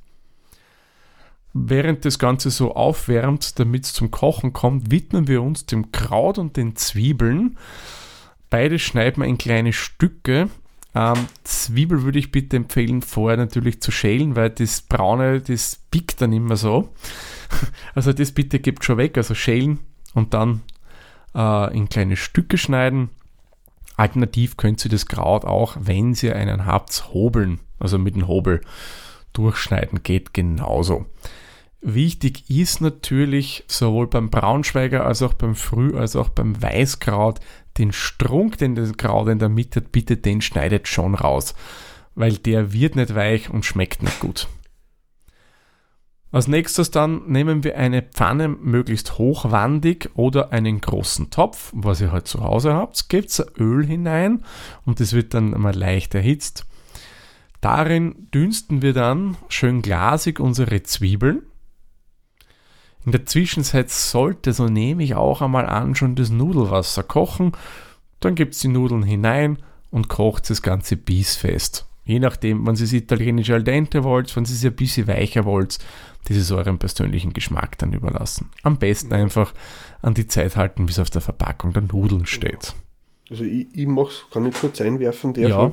Während 1.53 2.03
das 2.03 2.17
Ganze 2.17 2.49
so 2.49 2.75
aufwärmt, 2.75 3.59
damit 3.59 3.85
es 3.85 3.93
zum 3.93 4.09
Kochen 4.09 4.53
kommt, 4.53 4.89
widmen 4.89 5.27
wir 5.27 5.43
uns 5.43 5.67
dem 5.67 5.91
Kraut 5.91 6.39
und 6.39 6.57
den 6.57 6.75
Zwiebeln. 6.75 7.57
Beide 8.49 8.79
schneiden 8.79 9.21
wir 9.21 9.27
in 9.27 9.37
kleine 9.37 9.71
Stücke. 9.71 10.49
Ähm, 10.95 11.27
Zwiebel 11.43 12.03
würde 12.03 12.19
ich 12.19 12.31
bitte 12.31 12.57
empfehlen, 12.57 13.01
vorher 13.03 13.37
natürlich 13.37 13.81
zu 13.81 13.91
schälen, 13.91 14.35
weil 14.35 14.49
das 14.49 14.81
Braune, 14.81 15.41
das 15.41 15.79
biegt 15.91 16.21
dann 16.21 16.33
immer 16.33 16.55
so. 16.57 16.89
Also 17.93 18.13
das 18.13 18.31
bitte 18.31 18.59
gebt 18.59 18.83
schon 18.83 18.97
weg, 18.97 19.15
also 19.15 19.35
schälen 19.35 19.79
und 20.15 20.33
dann 20.33 20.61
äh, 21.35 21.75
in 21.75 21.87
kleine 21.87 22.15
Stücke 22.15 22.57
schneiden. 22.57 23.09
Alternativ 23.95 24.57
könnt 24.57 24.83
ihr 24.83 24.89
das 24.89 25.05
Kraut 25.05 25.45
auch, 25.45 25.77
wenn 25.79 26.15
ihr 26.15 26.35
einen 26.35 26.65
habt, 26.65 27.13
hobeln, 27.13 27.59
also 27.79 27.99
mit 27.99 28.15
dem 28.15 28.27
Hobel 28.27 28.61
durchschneiden, 29.33 30.01
geht 30.01 30.33
genauso. 30.33 31.05
Wichtig 31.85 32.49
ist 32.49 32.79
natürlich 32.79 33.65
sowohl 33.67 34.07
beim 34.07 34.29
Braunschweiger 34.29 35.05
als 35.05 35.21
auch 35.21 35.33
beim 35.33 35.53
Früh- 35.53 35.97
als 35.97 36.15
auch 36.15 36.29
beim 36.29 36.61
Weißkraut 36.61 37.41
den 37.77 37.91
Strunk, 37.91 38.57
den 38.57 38.73
das 38.75 38.95
Kraut 38.95 39.27
in 39.27 39.37
der 39.37 39.49
Mitte 39.49 39.81
hat, 39.81 39.91
bitte 39.91 40.15
den 40.15 40.39
schneidet 40.39 40.87
schon 40.87 41.13
raus, 41.13 41.55
weil 42.15 42.37
der 42.37 42.71
wird 42.71 42.95
nicht 42.95 43.15
weich 43.15 43.49
und 43.49 43.65
schmeckt 43.65 44.01
nicht 44.01 44.21
gut. 44.21 44.47
Als 46.31 46.47
nächstes 46.47 46.89
dann 46.89 47.27
nehmen 47.27 47.65
wir 47.65 47.77
eine 47.77 48.01
Pfanne 48.01 48.47
möglichst 48.47 49.17
hochwandig 49.17 50.09
oder 50.13 50.53
einen 50.53 50.79
großen 50.79 51.31
Topf, 51.31 51.73
was 51.75 51.99
ihr 51.99 52.13
halt 52.13 52.29
zu 52.29 52.41
Hause 52.45 52.73
habt, 52.73 53.09
gebt 53.09 53.43
Öl 53.59 53.85
hinein 53.85 54.45
und 54.85 55.01
das 55.01 55.11
wird 55.11 55.33
dann 55.33 55.49
mal 55.59 55.75
leicht 55.75 56.15
erhitzt. 56.15 56.65
Darin 57.59 58.29
dünsten 58.33 58.81
wir 58.81 58.93
dann 58.93 59.35
schön 59.49 59.81
glasig 59.81 60.39
unsere 60.39 60.81
Zwiebeln 60.83 61.43
in 63.05 63.11
der 63.11 63.25
Zwischenzeit 63.25 63.89
sollte, 63.89 64.53
so 64.53 64.67
nehme 64.67 65.03
ich 65.03 65.15
auch 65.15 65.41
einmal 65.41 65.65
an, 65.65 65.95
schon 65.95 66.15
das 66.15 66.29
Nudelwasser 66.29 67.03
kochen. 67.03 67.51
Dann 68.19 68.35
gibt 68.35 68.53
es 68.53 68.61
die 68.61 68.69
Nudeln 68.69 69.03
hinein 69.03 69.57
und 69.91 70.07
kocht 70.07 70.49
das 70.49 70.61
Ganze 70.61 70.95
bissfest. 70.95 71.85
Je 72.05 72.19
nachdem, 72.19 72.65
wenn 72.65 72.75
Sie 72.75 72.83
es 72.83 72.93
italienisch 72.93 73.49
al 73.49 73.63
dente 73.63 74.03
wollt, 74.03 74.35
wenn 74.35 74.45
Sie 74.45 74.53
es 74.53 74.65
ein 74.65 74.75
bisschen 74.75 75.07
weicher 75.07 75.45
wollt, 75.45 75.79
das 76.25 76.37
ist 76.37 76.51
eurem 76.51 76.77
persönlichen 76.77 77.33
Geschmack 77.33 77.77
dann 77.77 77.93
überlassen. 77.93 78.49
Am 78.61 78.77
besten 78.77 79.13
einfach 79.13 79.53
an 80.01 80.13
die 80.13 80.27
Zeit 80.27 80.55
halten, 80.55 80.85
bis 80.85 80.99
auf 80.99 81.09
der 81.09 81.21
Verpackung 81.21 81.73
der 81.73 81.83
Nudeln 81.83 82.25
steht. 82.25 82.73
Also 83.29 83.43
ich, 83.43 83.67
ich 83.73 83.87
mach's, 83.87 84.25
kann 84.31 84.45
ich 84.45 84.55
kurz 84.55 84.79
einwerfen, 84.81 85.33
der 85.33 85.49
ja. 85.49 85.71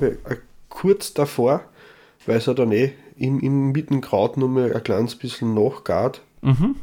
kurz 0.69 1.15
davor, 1.15 1.63
weil 2.27 2.39
es 2.39 2.47
ja 2.47 2.55
dann 2.55 2.73
eh 2.73 2.93
im, 3.17 3.41
im 3.41 3.73
Mittenkraut 3.73 4.37
nur 4.37 4.49
mal 4.49 4.73
ein 4.73 4.83
kleines 4.83 5.17
bisschen 5.17 5.55
nachgart. 5.55 6.23
Mhm 6.43 6.77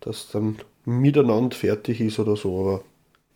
dass 0.00 0.30
dann 0.30 0.56
miteinander 0.84 1.56
fertig 1.56 2.00
ist 2.00 2.18
oder 2.18 2.36
so. 2.36 2.60
Aber 2.60 2.84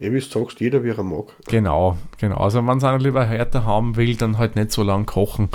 eh, 0.00 0.12
wie 0.12 0.20
du 0.20 0.26
sagst, 0.26 0.60
jeder 0.60 0.82
wie 0.84 0.90
er 0.90 1.02
mag. 1.02 1.26
Genau, 1.46 1.96
genau. 2.18 2.36
Also 2.36 2.58
wenn 2.58 2.64
man 2.64 2.78
es 2.78 3.02
lieber 3.02 3.24
härter 3.24 3.64
haben 3.64 3.96
will, 3.96 4.16
dann 4.16 4.38
halt 4.38 4.56
nicht 4.56 4.72
so 4.72 4.82
lang 4.82 5.06
kochen. 5.06 5.48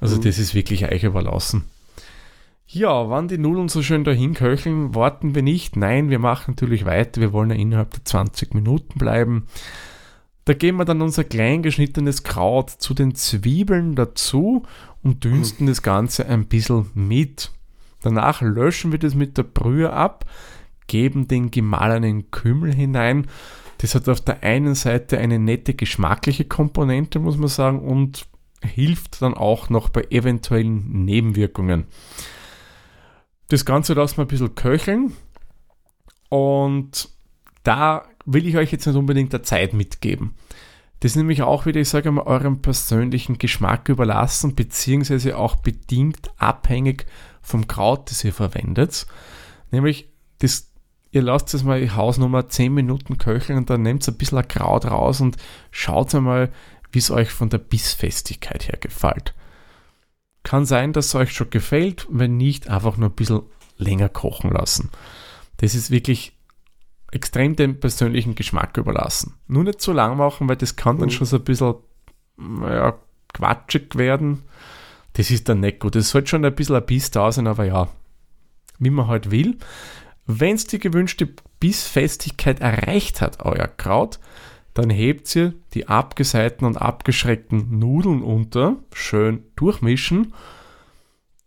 Also 0.00 0.16
mhm. 0.16 0.22
das 0.22 0.38
ist 0.38 0.54
wirklich 0.54 0.90
euch 0.90 1.04
überlassen. 1.04 1.64
Ja, 2.70 3.08
wann 3.08 3.28
die 3.28 3.38
Nudeln 3.38 3.68
so 3.68 3.82
schön 3.82 4.04
dahin 4.04 4.34
köcheln, 4.34 4.94
warten 4.94 5.34
wir 5.34 5.42
nicht. 5.42 5.76
Nein, 5.76 6.10
wir 6.10 6.18
machen 6.18 6.52
natürlich 6.52 6.84
weiter. 6.84 7.20
Wir 7.20 7.32
wollen 7.32 7.48
ja 7.48 7.56
innerhalb 7.56 7.92
der 7.92 8.04
20 8.04 8.52
Minuten 8.52 8.98
bleiben. 8.98 9.46
Da 10.44 10.52
geben 10.52 10.76
wir 10.78 10.84
dann 10.84 11.00
unser 11.00 11.24
klein 11.24 11.62
geschnittenes 11.62 12.24
Kraut 12.24 12.70
zu 12.70 12.92
den 12.92 13.14
Zwiebeln 13.14 13.94
dazu 13.94 14.64
und 15.02 15.24
dünsten 15.24 15.64
mhm. 15.64 15.70
das 15.70 15.82
Ganze 15.82 16.26
ein 16.26 16.46
bisschen 16.46 16.90
mit. 16.94 17.50
Danach 18.02 18.40
löschen 18.40 18.92
wir 18.92 18.98
das 18.98 19.14
mit 19.14 19.36
der 19.38 19.42
Brühe 19.42 19.92
ab, 19.92 20.24
geben 20.86 21.28
den 21.28 21.50
gemahlenen 21.50 22.30
Kümmel 22.30 22.74
hinein. 22.74 23.26
Das 23.78 23.94
hat 23.94 24.08
auf 24.08 24.20
der 24.20 24.42
einen 24.42 24.74
Seite 24.74 25.18
eine 25.18 25.38
nette 25.38 25.74
geschmackliche 25.74 26.44
Komponente, 26.44 27.18
muss 27.18 27.36
man 27.36 27.48
sagen, 27.48 27.80
und 27.80 28.26
hilft 28.62 29.22
dann 29.22 29.34
auch 29.34 29.70
noch 29.70 29.88
bei 29.88 30.06
eventuellen 30.10 31.04
Nebenwirkungen. 31.04 31.86
Das 33.48 33.64
Ganze 33.64 33.94
lassen 33.94 34.18
wir 34.18 34.24
ein 34.24 34.28
bisschen 34.28 34.54
köcheln 34.54 35.12
und 36.28 37.08
da 37.62 38.04
will 38.26 38.46
ich 38.46 38.56
euch 38.56 38.72
jetzt 38.72 38.86
nicht 38.86 38.96
unbedingt 38.96 39.32
der 39.32 39.42
Zeit 39.42 39.72
mitgeben. 39.72 40.34
Das 41.00 41.12
ist 41.12 41.16
nämlich 41.16 41.42
auch 41.42 41.64
wieder, 41.64 41.80
ich 41.80 41.88
sage 41.88 42.10
mal, 42.10 42.22
eurem 42.22 42.60
persönlichen 42.60 43.38
Geschmack 43.38 43.88
überlassen, 43.88 44.54
beziehungsweise 44.56 45.38
auch 45.38 45.56
bedingt 45.56 46.30
abhängig 46.38 47.06
vom 47.42 47.66
Kraut, 47.66 48.10
das 48.10 48.24
ihr 48.24 48.32
verwendet. 48.32 49.06
Nämlich, 49.70 50.08
das, 50.38 50.70
ihr 51.10 51.22
lasst 51.22 51.54
es 51.54 51.64
mal 51.64 51.94
Hausnummer 51.94 52.48
10 52.48 52.72
Minuten 52.72 53.18
köcheln 53.18 53.58
und 53.58 53.70
dann 53.70 53.82
nehmt 53.82 54.06
ein 54.06 54.16
bisschen 54.16 54.46
Kraut 54.48 54.86
raus 54.86 55.20
und 55.20 55.36
schaut 55.70 56.14
einmal, 56.14 56.50
wie 56.92 56.98
es 56.98 57.10
euch 57.10 57.30
von 57.30 57.50
der 57.50 57.58
Bissfestigkeit 57.58 58.68
her 58.68 58.78
gefällt. 58.80 59.34
Kann 60.42 60.64
sein, 60.64 60.92
dass 60.92 61.06
es 61.06 61.14
euch 61.14 61.32
schon 61.32 61.50
gefällt, 61.50 62.06
wenn 62.10 62.36
nicht, 62.36 62.68
einfach 62.68 62.96
nur 62.96 63.10
ein 63.10 63.14
bisschen 63.14 63.42
länger 63.76 64.08
kochen 64.08 64.50
lassen. 64.50 64.90
Das 65.58 65.74
ist 65.74 65.90
wirklich 65.90 66.32
extrem 67.10 67.56
dem 67.56 67.80
persönlichen 67.80 68.34
Geschmack 68.34 68.76
überlassen. 68.76 69.34
Nur 69.46 69.64
nicht 69.64 69.80
zu 69.80 69.92
lang 69.92 70.16
machen, 70.16 70.48
weil 70.48 70.56
das 70.56 70.76
kann 70.76 70.98
dann 70.98 71.08
mhm. 71.08 71.12
schon 71.12 71.26
so 71.26 71.36
ein 71.36 71.44
bisschen 71.44 71.74
ja, 72.38 72.98
quatschig 73.32 73.96
werden 73.96 74.44
das 75.18 75.32
ist 75.32 75.48
dann 75.48 75.58
nicht 75.58 75.80
gut. 75.80 75.96
Es 75.96 76.10
sollte 76.10 76.28
schon 76.28 76.44
ein 76.44 76.54
bisschen 76.54 76.76
ein 76.76 76.86
Biss 76.86 77.10
da 77.10 77.32
sein, 77.32 77.48
aber 77.48 77.64
ja, 77.64 77.88
wie 78.78 78.90
man 78.90 79.08
halt 79.08 79.32
will. 79.32 79.58
Wenn 80.26 80.54
es 80.54 80.68
die 80.68 80.78
gewünschte 80.78 81.28
Bissfestigkeit 81.58 82.60
erreicht 82.60 83.20
hat, 83.20 83.44
euer 83.44 83.66
Kraut, 83.66 84.20
dann 84.74 84.90
hebt 84.90 85.34
ihr 85.34 85.54
die 85.74 85.88
abgeseiten 85.88 86.64
und 86.64 86.76
abgeschreckten 86.76 87.80
Nudeln 87.80 88.22
unter, 88.22 88.76
schön 88.92 89.42
durchmischen, 89.56 90.34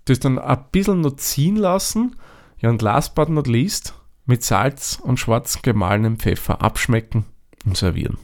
das 0.03 0.19
dann 0.19 0.37
ein 0.37 0.65
bisschen 0.73 0.99
noch 0.99 1.15
ziehen 1.15 1.55
lassen, 1.55 2.17
ja 2.59 2.69
und 2.69 2.81
last 2.81 3.15
but 3.15 3.29
not 3.29 3.47
least 3.47 3.93
mit 4.25 4.43
Salz 4.43 4.99
und 5.01 5.17
schwarz 5.17 5.61
gemahlenem 5.61 6.17
Pfeffer 6.17 6.61
abschmecken 6.61 7.23
und 7.65 7.77
servieren. 7.77 8.17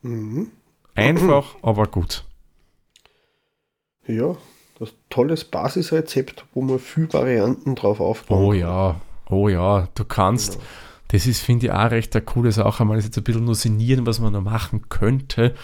Mhm. 0.00 0.50
Einfach, 0.96 1.54
aber 1.62 1.86
gut. 1.86 2.24
Ja, 4.06 4.36
das 4.78 4.88
ist 4.88 4.94
ein 4.94 5.10
tolles 5.10 5.44
Basisrezept, 5.44 6.44
wo 6.54 6.62
man 6.62 6.78
viele 6.78 7.12
Varianten 7.12 7.74
drauf 7.74 8.00
aufbauen 8.00 8.44
Oh 8.44 8.52
ja, 8.52 9.00
oh 9.30 9.48
ja, 9.48 9.88
du 9.94 10.04
kannst. 10.04 10.54
Genau. 10.54 10.64
Das 11.08 11.26
ist, 11.26 11.42
finde 11.42 11.66
ich, 11.66 11.72
auch 11.72 11.90
recht 11.90 12.16
eine 12.16 12.24
coole 12.24 12.52
Sache. 12.52 12.84
Mal 12.84 12.98
jetzt 12.98 13.16
ein 13.16 13.24
bisschen 13.24 13.44
nur 13.44 13.54
sinnieren, 13.54 14.06
was 14.06 14.18
man 14.18 14.32
noch 14.32 14.40
machen 14.40 14.88
könnte. 14.88 15.54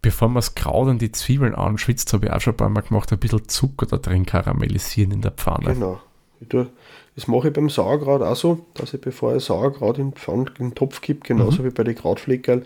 Bevor 0.00 0.28
man 0.28 0.36
das 0.36 0.54
Kraut 0.54 0.88
und 0.88 1.00
die 1.00 1.12
Zwiebeln 1.12 1.54
anschwitzt, 1.54 2.12
habe 2.12 2.26
ich 2.26 2.32
auch 2.32 2.40
schon 2.40 2.54
ein 2.54 2.56
paar 2.56 2.68
Mal 2.70 2.80
gemacht, 2.80 3.12
ein 3.12 3.18
bisschen 3.18 3.46
Zucker 3.48 3.86
da 3.86 3.98
drin 3.98 4.26
karamellisieren 4.26 5.12
in 5.12 5.20
der 5.20 5.30
Pfanne. 5.30 5.74
Genau. 5.74 6.00
das 7.14 7.28
mache 7.28 7.48
ich 7.48 7.54
beim 7.54 7.70
Sauerkraut 7.70 8.22
auch 8.22 8.34
so, 8.34 8.66
dass 8.74 8.94
ich 8.94 9.00
bevor 9.00 9.36
ich 9.36 9.44
Sauerkraut 9.44 9.98
in, 9.98 10.12
Pfanne, 10.12 10.46
in 10.58 10.70
den 10.70 10.74
Topf 10.74 11.02
gebe, 11.02 11.20
genauso 11.20 11.62
mhm. 11.62 11.66
wie 11.66 11.70
bei 11.70 11.84
den 11.84 11.94
Krautfleckerl, 11.94 12.64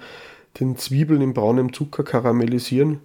den 0.61 0.77
Zwiebeln 0.77 1.21
in 1.21 1.35
braunem 1.35 1.75
Zucker 1.75 2.05
karamellisieren 2.05 3.01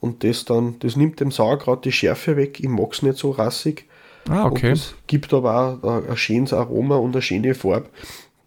und 0.00 0.24
das 0.24 0.44
dann, 0.44 0.78
das 0.80 0.96
nimmt 0.96 1.20
dem 1.20 1.30
Sauerkraut 1.30 1.84
die 1.84 1.92
Schärfe 1.92 2.36
weg. 2.36 2.60
Ich 2.60 2.68
mag 2.68 2.92
es 2.92 3.02
nicht 3.02 3.18
so 3.18 3.30
rassig. 3.30 3.86
Ah, 4.28 4.44
okay. 4.44 4.72
es 4.72 4.94
gibt 5.06 5.32
aber 5.32 5.78
auch 5.82 6.08
ein 6.08 6.16
schönes 6.16 6.52
Aroma 6.52 6.96
und 6.96 7.14
eine 7.14 7.22
schöne 7.22 7.54
Farbe 7.54 7.88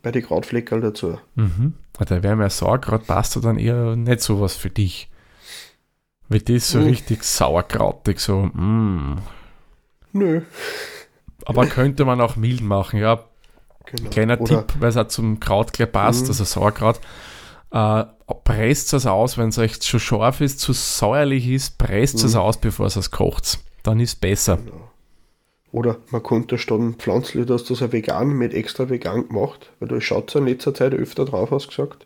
bei 0.04 0.12
den 0.12 0.24
Krautfleckerl 0.24 0.82
dazu. 0.82 1.18
Mhm. 1.36 1.74
Da 1.98 2.24
wäre 2.24 2.36
mir 2.36 2.50
Sauerkraut 2.50 3.06
passt 3.06 3.44
dann 3.44 3.60
eher 3.60 3.96
nicht 3.96 4.22
so 4.22 4.42
was 4.42 4.56
für 4.56 4.70
dich. 4.70 5.10
Weil 6.30 6.40
das 6.40 6.70
so 6.72 6.80
mhm. 6.80 6.86
richtig 6.86 7.24
sauerkrautig, 7.24 8.20
so, 8.20 8.44
mm. 8.44 9.18
Nö. 10.14 10.42
Aber 11.46 11.66
könnte 11.68 12.06
man 12.06 12.22
auch 12.22 12.38
mild 12.38 12.62
machen, 12.62 13.00
ja. 13.00 13.24
Genau. 13.86 14.10
Kleiner 14.10 14.40
Oder 14.40 14.66
Tipp, 14.66 14.76
weil 14.80 14.90
es 14.90 14.98
auch 14.98 15.08
zum 15.08 15.40
Kraut 15.40 15.74
gleich 15.74 15.92
passt, 15.92 16.24
mhm. 16.24 16.30
also 16.30 16.44
Sauerkraut 16.44 17.02
Äh, 17.72 18.04
presst 18.44 18.94
es 18.94 19.06
aus, 19.06 19.38
wenn 19.38 19.50
es 19.50 19.58
euch 19.58 19.80
zu 19.80 20.00
scharf 20.00 20.42
ist, 20.42 20.60
zu 20.60 20.74
säuerlich 20.74 21.48
ist, 21.48 21.78
presst 21.78 22.24
es 22.24 22.36
aus, 22.36 22.58
bevor 22.58 22.88
es 22.88 23.12
kocht. 23.12 23.60
Dann 23.84 24.00
ist 24.00 24.10
es 24.10 24.16
besser. 24.16 24.60
Oder 25.72 25.98
man 26.10 26.22
könnte 26.22 26.58
statt 26.58 26.82
pflanzlich, 26.98 27.46
dass 27.46 27.64
das 27.64 27.82
ein 27.82 27.92
vegan 27.92 28.30
mit 28.30 28.54
extra 28.54 28.90
vegan 28.90 29.28
gemacht, 29.30 29.72
weil 29.80 29.88
du 29.88 30.02
schaut 30.02 30.36
in 30.36 30.46
letzter 30.46 30.74
Zeit 30.74 30.94
öfter 30.94 31.26
drauf, 31.26 31.52
hast 31.52 31.70
gesagt. 31.70 32.06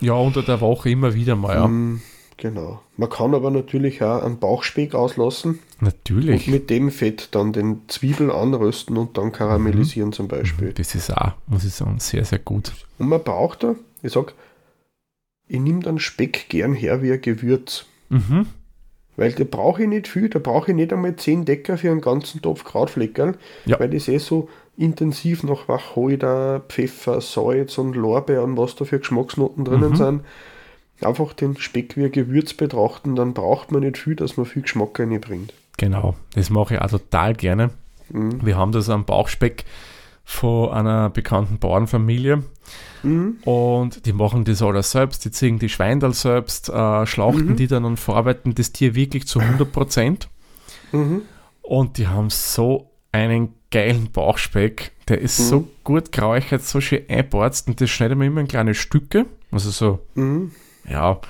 Ja, 0.00 0.12
unter 0.12 0.42
der 0.42 0.60
Woche 0.60 0.90
immer 0.90 1.14
wieder 1.14 1.34
mal, 1.34 1.54
ja. 1.54 1.66
Mm, 1.66 2.02
genau. 2.36 2.82
Man 2.96 3.08
kann 3.08 3.34
aber 3.34 3.50
natürlich 3.50 4.02
auch 4.02 4.22
einen 4.22 4.38
Bauchspeck 4.38 4.94
auslassen 4.94 5.58
Natürlich. 5.80 6.46
und 6.46 6.52
mit 6.52 6.70
dem 6.70 6.90
Fett 6.90 7.28
dann 7.32 7.52
den 7.52 7.80
Zwiebel 7.88 8.30
anrösten 8.30 8.96
und 8.96 9.16
dann 9.16 9.32
karamellisieren 9.32 10.12
zum 10.12 10.28
Beispiel. 10.28 10.72
Das 10.72 10.94
ist 10.94 11.10
auch, 11.16 11.32
muss 11.46 11.64
ich 11.64 11.72
sagen, 11.72 11.98
sehr, 11.98 12.24
sehr 12.24 12.38
gut. 12.38 12.72
Und 12.98 13.08
man 13.08 13.22
braucht 13.22 13.64
da, 13.64 13.74
ich 14.02 14.12
sag, 14.12 14.34
ich 15.48 15.60
nehme 15.60 15.80
dann 15.80 15.98
Speck 15.98 16.48
gern 16.48 16.74
her 16.74 17.02
wie 17.02 17.12
ein 17.12 17.20
Gewürz. 17.20 17.86
Mhm. 18.10 18.46
Weil 19.16 19.32
da 19.32 19.44
brauche 19.44 19.82
ich 19.82 19.88
nicht 19.88 20.06
viel, 20.06 20.28
da 20.28 20.38
brauche 20.38 20.70
ich 20.70 20.76
nicht 20.76 20.92
einmal 20.92 21.16
10 21.16 21.44
Decker 21.44 21.76
für 21.76 21.90
einen 21.90 22.00
ganzen 22.00 22.40
Topf 22.40 22.62
Krautfleckerl, 22.64 23.36
Ja. 23.66 23.80
weil 23.80 23.90
das 23.90 24.06
eh 24.08 24.18
so 24.18 24.48
intensiv 24.76 25.42
nach 25.42 25.66
Wacholder, 25.68 26.60
Pfeffer, 26.68 27.20
Salz 27.20 27.78
und 27.78 27.96
Lorbeeren, 27.96 28.56
was 28.56 28.76
da 28.76 28.84
für 28.84 29.00
Geschmacksnoten 29.00 29.64
drinnen 29.64 29.90
Mhm. 29.90 29.96
sind. 29.96 30.20
Einfach 31.00 31.32
den 31.32 31.56
Speck 31.56 31.96
wie 31.96 32.04
ein 32.04 32.12
Gewürz 32.12 32.54
betrachten, 32.54 33.16
dann 33.16 33.34
braucht 33.34 33.72
man 33.72 33.82
nicht 33.82 33.98
viel, 33.98 34.14
dass 34.14 34.36
man 34.36 34.46
viel 34.46 34.62
Geschmack 34.62 34.98
reinbringt. 35.00 35.52
Genau, 35.78 36.14
das 36.34 36.50
mache 36.50 36.74
ich 36.74 36.80
auch 36.80 36.90
total 36.90 37.34
gerne. 37.34 37.70
Mhm. 38.10 38.44
Wir 38.44 38.56
haben 38.56 38.72
das 38.72 38.88
am 38.88 39.04
Bauchspeck 39.04 39.64
von 40.30 40.70
einer 40.72 41.08
bekannten 41.08 41.58
Bauernfamilie 41.58 42.42
Mhm. 43.02 43.38
und 43.44 44.04
die 44.04 44.12
machen 44.12 44.44
das 44.44 44.60
alles 44.60 44.90
selbst, 44.90 45.24
die 45.24 45.30
ziehen 45.30 45.58
die 45.58 45.70
Schweindel 45.70 46.12
selbst, 46.12 46.68
äh, 46.68 47.06
schlachten 47.06 47.52
Mhm. 47.52 47.56
die 47.56 47.66
dann 47.66 47.86
und 47.86 47.96
verarbeiten 47.98 48.54
das 48.54 48.72
Tier 48.72 48.94
wirklich 48.94 49.26
zu 49.26 49.40
100 49.40 49.72
Prozent 49.72 50.28
Mhm. 50.92 51.22
und 51.62 51.96
die 51.96 52.08
haben 52.08 52.28
so 52.28 52.90
einen 53.10 53.54
geilen 53.70 54.10
Bauchspeck, 54.12 54.92
der 55.08 55.18
ist 55.22 55.38
so 55.48 55.66
gut 55.82 56.12
geräuchert, 56.12 56.62
so 56.62 56.82
schön 56.82 57.04
einborzt 57.08 57.66
und 57.68 57.80
das 57.80 57.88
schneiden 57.88 58.20
wir 58.20 58.26
immer 58.26 58.42
in 58.42 58.48
kleine 58.48 58.74
Stücke, 58.74 59.24
also 59.50 59.70
so 59.70 60.00
Mhm. 60.14 60.52
ja, 60.86 61.20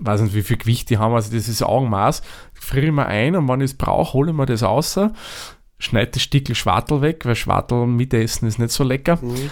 weiß 0.00 0.20
nicht, 0.22 0.34
wie 0.34 0.42
viel 0.42 0.56
Gewicht 0.56 0.90
die 0.90 0.98
haben, 0.98 1.14
also 1.14 1.32
das 1.32 1.46
ist 1.48 1.62
Augenmaß. 1.62 2.22
Friere 2.54 2.86
ich 2.86 2.92
mir 2.92 3.06
ein 3.06 3.36
und 3.36 3.48
wenn 3.48 3.60
ich 3.60 3.70
es 3.70 3.78
brauche, 3.78 4.14
hole 4.14 4.30
ich 4.32 4.36
mir 4.36 4.46
das 4.46 4.62
raus, 4.64 4.98
schneide 5.78 6.12
das 6.12 6.22
Stückel 6.22 6.54
Schwartel 6.54 7.00
weg, 7.02 7.24
weil 7.24 7.34
Schwartel 7.36 7.86
mitessen 7.86 8.46
ist 8.48 8.58
nicht 8.58 8.70
so 8.72 8.84
lecker. 8.84 9.18
Mhm. 9.22 9.50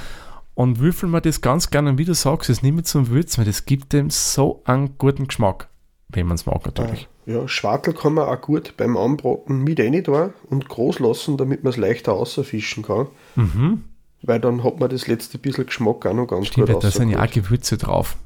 Und 0.55 0.79
würfel 0.79 1.09
mir 1.09 1.21
das 1.21 1.41
ganz 1.43 1.71
gerne, 1.71 1.91
und 1.91 1.99
wie 1.99 2.05
du 2.07 2.15
sagst, 2.15 2.49
das 2.49 2.63
nehme 2.63 2.81
ich 2.81 2.87
zum 2.87 3.09
Würzen, 3.09 3.39
weil 3.39 3.45
das 3.45 3.67
gibt 3.67 3.93
dem 3.93 4.09
so 4.11 4.63
einen 4.65 4.97
guten 4.99 5.27
Geschmack. 5.29 5.69
Wenn 6.09 6.27
man 6.27 6.37
es 6.37 6.47
mag, 6.47 6.65
natürlich. 6.65 7.09
Ja, 7.27 7.47
Schwartel 7.49 7.93
kann 7.93 8.15
man 8.15 8.27
auch 8.29 8.41
gut 8.41 8.75
beim 8.77 8.97
Anbraten 8.97 9.59
mit 9.65 9.81
rein 9.81 10.03
tun 10.05 10.33
und 10.49 10.69
groß 10.69 11.01
lassen, 11.01 11.37
damit 11.37 11.65
man 11.65 11.71
es 11.73 11.77
leichter 11.77 12.13
außerfischen 12.15 12.85
kann. 12.85 13.09
Mhm. 13.35 13.85
Weil 14.23 14.41
dann 14.41 14.65
hat 14.65 14.81
man 14.81 14.89
das 14.89 15.09
letzte 15.09 15.37
bisschen 15.39 15.67
Geschmack 15.67 16.07
auch 16.07 16.15
noch 16.15 16.27
ganz 16.27 16.47
Stimmt, 16.47 16.71
gut 16.73 16.83
da 16.85 16.91
sind 16.91 17.11
ja 17.11 17.23
auch. 17.23 17.31
Gewürze 17.31 17.77
drauf. 17.77 18.17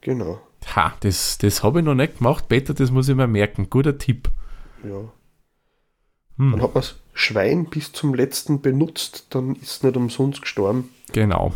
Genau, 0.00 0.40
Ha, 0.74 0.94
das, 1.00 1.38
das 1.38 1.62
habe 1.62 1.80
ich 1.80 1.84
noch 1.84 1.94
nicht 1.94 2.18
gemacht. 2.18 2.48
Peter, 2.48 2.74
das 2.74 2.90
muss 2.90 3.08
ich 3.08 3.14
mir 3.14 3.26
merken. 3.26 3.68
Guter 3.70 3.98
Tipp. 3.98 4.30
ja. 4.82 5.00
Hm, 6.38 6.52
Dann 6.52 6.62
hat 6.62 6.74
man 6.74 6.82
das 6.82 6.96
Schwein 7.18 7.64
bis 7.64 7.92
zum 7.92 8.14
letzten 8.14 8.60
benutzt, 8.60 9.26
dann 9.30 9.56
ist 9.56 9.62
es 9.78 9.82
nicht 9.82 9.96
umsonst 9.96 10.42
gestorben. 10.42 10.90
genau. 11.12 11.52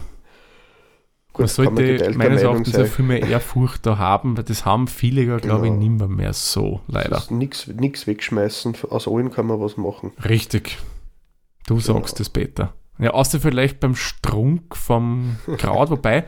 Gut, 1.33 1.38
man 1.38 1.45
man 1.45 1.49
sollte 1.76 1.85
geteilter 1.93 2.19
meines 2.19 2.43
Erachtens 2.43 2.73
ja 2.73 2.85
viel 2.87 3.05
mehr 3.05 3.23
Ehrfurcht 3.23 3.87
da 3.87 3.99
haben, 3.99 4.37
weil 4.37 4.43
das 4.43 4.64
haben 4.64 4.88
viele, 4.88 5.23
ja, 5.23 5.37
glaube 5.37 5.67
ich, 5.67 5.71
Genau. 5.73 5.83
nimmer 5.83 6.09
mehr 6.09 6.33
so, 6.33 6.81
leider. 6.88 7.23
Nichts 7.31 8.07
wegschmeißen, 8.09 8.75
aus 8.90 9.07
allen 9.07 9.31
kann 9.31 9.46
man 9.46 9.61
was 9.61 9.77
machen. 9.77 10.11
Richtig. 10.29 10.79
Du 11.68 11.79
sagst 11.79 12.18
es, 12.18 12.31
Peter. 12.31 12.73
Ja, 12.99 13.11
außer 13.11 13.38
vielleicht 13.38 13.79
beim 13.79 13.94
Strunk 13.94 14.75
vom 14.75 15.37
Kraut, 15.59 15.90
wobei, 15.90 16.25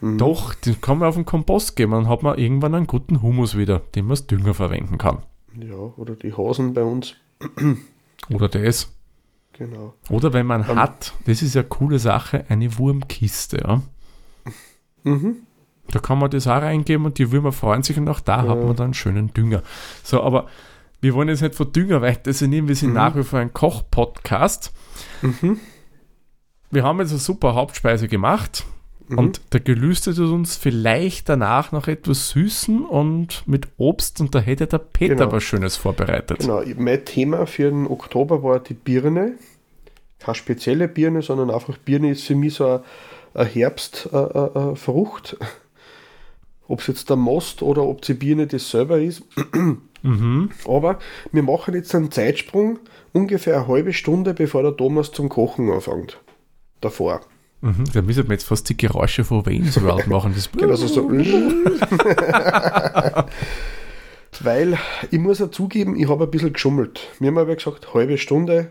Mhm. 0.00 0.18
doch, 0.18 0.54
den 0.54 0.80
kann 0.80 0.98
man 0.98 1.08
auf 1.08 1.14
den 1.16 1.24
Kompost 1.24 1.74
geben, 1.74 1.92
dann 1.92 2.08
hat 2.08 2.22
man 2.22 2.38
irgendwann 2.38 2.74
einen 2.74 2.86
guten 2.86 3.22
Humus 3.22 3.56
wieder, 3.56 3.80
den 3.96 4.04
man 4.04 4.12
als 4.12 4.26
Dünger 4.28 4.52
verwenden 4.54 4.96
kann. 4.98 5.22
Ja, 5.58 5.74
oder 5.96 6.14
die 6.14 6.34
Hasen 6.34 6.72
bei 6.74 6.82
uns. 6.84 7.14
Oder 8.30 8.48
das. 8.48 8.92
Genau. 9.52 9.94
Oder 10.10 10.32
wenn 10.32 10.46
man 10.46 10.68
Ähm. 10.68 10.76
hat, 10.76 11.14
das 11.24 11.42
ist 11.42 11.54
ja 11.54 11.62
eine 11.62 11.68
coole 11.68 11.98
Sache, 11.98 12.44
eine 12.48 12.76
Wurmkiste, 12.78 13.58
ja. 13.58 13.82
Mhm. 15.04 15.36
Da 15.88 16.00
kann 16.00 16.18
man 16.18 16.30
das 16.30 16.46
auch 16.46 16.62
reingeben 16.62 17.06
und 17.06 17.18
die 17.18 17.30
Würmer 17.30 17.52
freuen 17.52 17.82
sich 17.82 17.96
und 17.96 18.08
auch 18.08 18.20
da 18.20 18.38
hat 18.38 18.58
man 18.58 18.74
dann 18.74 18.86
einen 18.86 18.94
schönen 18.94 19.32
Dünger. 19.32 19.62
So, 20.02 20.22
aber 20.22 20.48
wir 21.00 21.14
wollen 21.14 21.28
jetzt 21.28 21.42
nicht 21.42 21.54
von 21.54 21.72
Dünger 21.72 22.02
weiter 22.02 22.32
sinnieren, 22.32 22.66
wir 22.66 22.74
sind 22.74 22.92
nach 22.92 23.14
wie 23.14 23.22
vor 23.22 23.38
ein 23.38 23.52
Koch-Podcast. 23.52 24.72
Mhm. 25.22 25.60
Wir 26.70 26.82
haben 26.82 26.98
jetzt 26.98 27.10
eine 27.10 27.20
super 27.20 27.54
Hauptspeise 27.54 28.08
gemacht 28.08 28.64
Mhm. 29.08 29.18
und 29.18 29.40
der 29.52 29.60
Gelüste 29.60 30.14
tut 30.14 30.30
uns 30.30 30.56
vielleicht 30.56 31.28
danach 31.28 31.72
noch 31.72 31.88
etwas 31.88 32.30
süßen 32.30 32.84
und 32.84 33.42
mit 33.46 33.68
Obst 33.76 34.20
und 34.20 34.34
da 34.34 34.40
hätte 34.40 34.66
der 34.66 34.78
Peter 34.78 35.14
Genau. 35.14 35.32
was 35.32 35.42
Schönes 35.44 35.76
vorbereitet. 35.76 36.40
Genau, 36.40 36.62
mein 36.76 37.04
Thema 37.04 37.46
für 37.46 37.70
den 37.70 37.86
Oktober 37.86 38.42
war 38.42 38.60
die 38.60 38.74
Birne. 38.74 39.34
Keine 40.18 40.34
spezielle 40.34 40.88
Birne, 40.88 41.22
sondern 41.22 41.50
einfach 41.50 41.76
Birne 41.78 42.10
ist 42.10 42.24
für 42.24 42.34
mich 42.34 42.54
so 42.54 42.82
eine, 43.34 43.44
Herbstfrucht. 43.44 44.14
Äh, 44.14 44.70
äh, 44.72 44.76
Frucht. 44.76 45.36
ob 46.68 46.80
es 46.80 46.86
jetzt 46.88 47.10
der 47.10 47.16
Most 47.16 47.62
oder 47.62 47.82
ob 47.84 48.02
die 48.02 48.14
Birne 48.14 48.46
das 48.46 48.70
selber 48.70 48.98
ist. 48.98 49.22
Mhm. 50.02 50.50
Aber 50.66 50.98
wir 51.32 51.42
machen 51.42 51.74
jetzt 51.74 51.94
einen 51.94 52.10
Zeitsprung, 52.10 52.78
ungefähr 53.12 53.56
eine 53.56 53.68
halbe 53.68 53.92
Stunde, 53.92 54.34
bevor 54.34 54.62
der 54.62 54.76
Thomas 54.76 55.12
zum 55.12 55.28
Kochen 55.28 55.70
anfängt. 55.70 56.18
Davor. 56.80 57.20
Mhm. 57.60 57.84
Da 57.92 58.02
müssen 58.02 58.28
wir 58.28 58.32
jetzt 58.34 58.44
fast 58.44 58.68
die 58.68 58.76
Geräusche 58.76 59.24
von 59.24 59.46
Wayne's 59.46 59.80
World 59.82 60.06
machen. 60.08 60.34
Das 60.34 60.50
Genau, 60.56 60.70
also 60.70 60.86
so. 60.86 61.10
Weil 64.40 64.78
ich 65.10 65.18
muss 65.18 65.38
ja 65.38 65.50
zugeben, 65.50 65.98
ich 65.98 66.08
habe 66.08 66.24
ein 66.24 66.30
bisschen 66.30 66.52
geschummelt. 66.52 67.08
Wir 67.18 67.28
haben 67.28 67.38
aber 67.38 67.56
gesagt, 67.56 67.94
halbe 67.94 68.18
Stunde. 68.18 68.68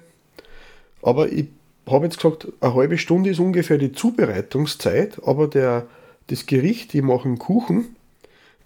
Aber 1.01 1.31
ich 1.31 1.47
habe 1.87 2.05
jetzt 2.05 2.17
gesagt, 2.17 2.47
eine 2.61 2.75
halbe 2.75 2.97
Stunde 2.97 3.31
ist 3.31 3.39
ungefähr 3.39 3.77
die 3.77 3.91
Zubereitungszeit, 3.91 5.21
aber 5.25 5.47
der, 5.47 5.87
das 6.27 6.45
Gericht, 6.45 6.93
ich 6.93 7.01
mache 7.01 7.25
einen 7.25 7.39
Kuchen, 7.39 7.95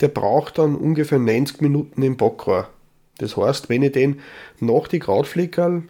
der 0.02 0.10
braucht 0.10 0.58
dann 0.58 0.76
ungefähr 0.76 1.20
90 1.20 1.62
Minuten 1.62 2.02
im 2.02 2.18
Backrohr. 2.18 2.70
Das 3.18 3.36
heißt, 3.36 3.70
wenn 3.70 3.84
ich 3.84 3.92
den 3.92 4.20
nach 4.60 4.88
die 4.88 5.00
Krautfleckerl 5.00 5.84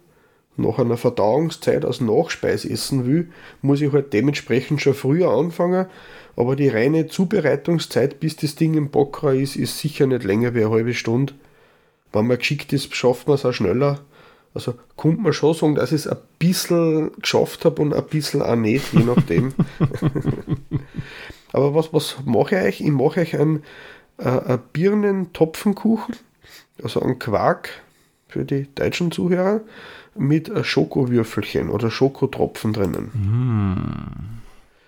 nach 0.59 0.79
einer 0.79 0.97
Verdauungszeit 0.97 1.85
als 1.85 2.01
Nachspeis 2.01 2.65
essen 2.65 3.05
will, 3.05 3.31
muss 3.61 3.81
ich 3.81 3.91
halt 3.91 4.13
dementsprechend 4.13 4.81
schon 4.81 4.93
früher 4.93 5.29
anfangen. 5.29 5.87
Aber 6.35 6.55
die 6.55 6.69
reine 6.69 7.07
Zubereitungszeit, 7.07 8.19
bis 8.19 8.35
das 8.35 8.55
Ding 8.55 8.75
im 8.75 8.89
Backrohr 8.89 9.33
ist, 9.33 9.55
ist 9.55 9.79
sicher 9.79 10.07
nicht 10.07 10.23
länger 10.23 10.53
wie 10.53 10.63
eine 10.63 10.71
halbe 10.71 10.93
Stunde. 10.93 11.33
Wenn 12.13 12.27
man 12.27 12.37
geschickt 12.37 12.73
ist, 12.73 12.95
schafft 12.95 13.27
man 13.27 13.35
es 13.35 13.45
auch 13.45 13.53
schneller. 13.53 13.99
Also 14.53 14.73
kommt 14.95 15.21
man 15.21 15.33
schon 15.33 15.53
sagen, 15.53 15.75
dass 15.75 15.91
ich 15.91 16.05
es 16.05 16.07
ein 16.07 16.17
bisschen 16.39 17.11
geschafft 17.21 17.65
habe 17.65 17.81
und 17.81 17.93
ein 17.93 18.05
bisschen 18.05 18.41
auch 18.41 18.55
nicht, 18.55 18.93
je 18.93 19.03
nachdem. 19.03 19.53
Aber 21.51 21.75
was, 21.75 21.93
was 21.93 22.17
mache 22.25 22.55
ich 22.55 22.61
euch? 22.61 22.81
Ich 22.81 22.91
mache 22.91 23.21
euch 23.21 23.39
einen, 23.39 23.63
äh, 24.17 24.27
einen 24.27 24.61
Birnentopfenkuchen, 24.73 26.15
also 26.83 27.01
einen 27.01 27.19
Quark 27.19 27.69
für 28.29 28.45
die 28.45 28.67
deutschen 28.73 29.11
Zuhörer, 29.11 29.61
mit 30.15 30.51
Schokowürfelchen 30.65 31.69
oder 31.69 31.91
Schokotropfen 31.91 32.73
drinnen. 32.73 34.41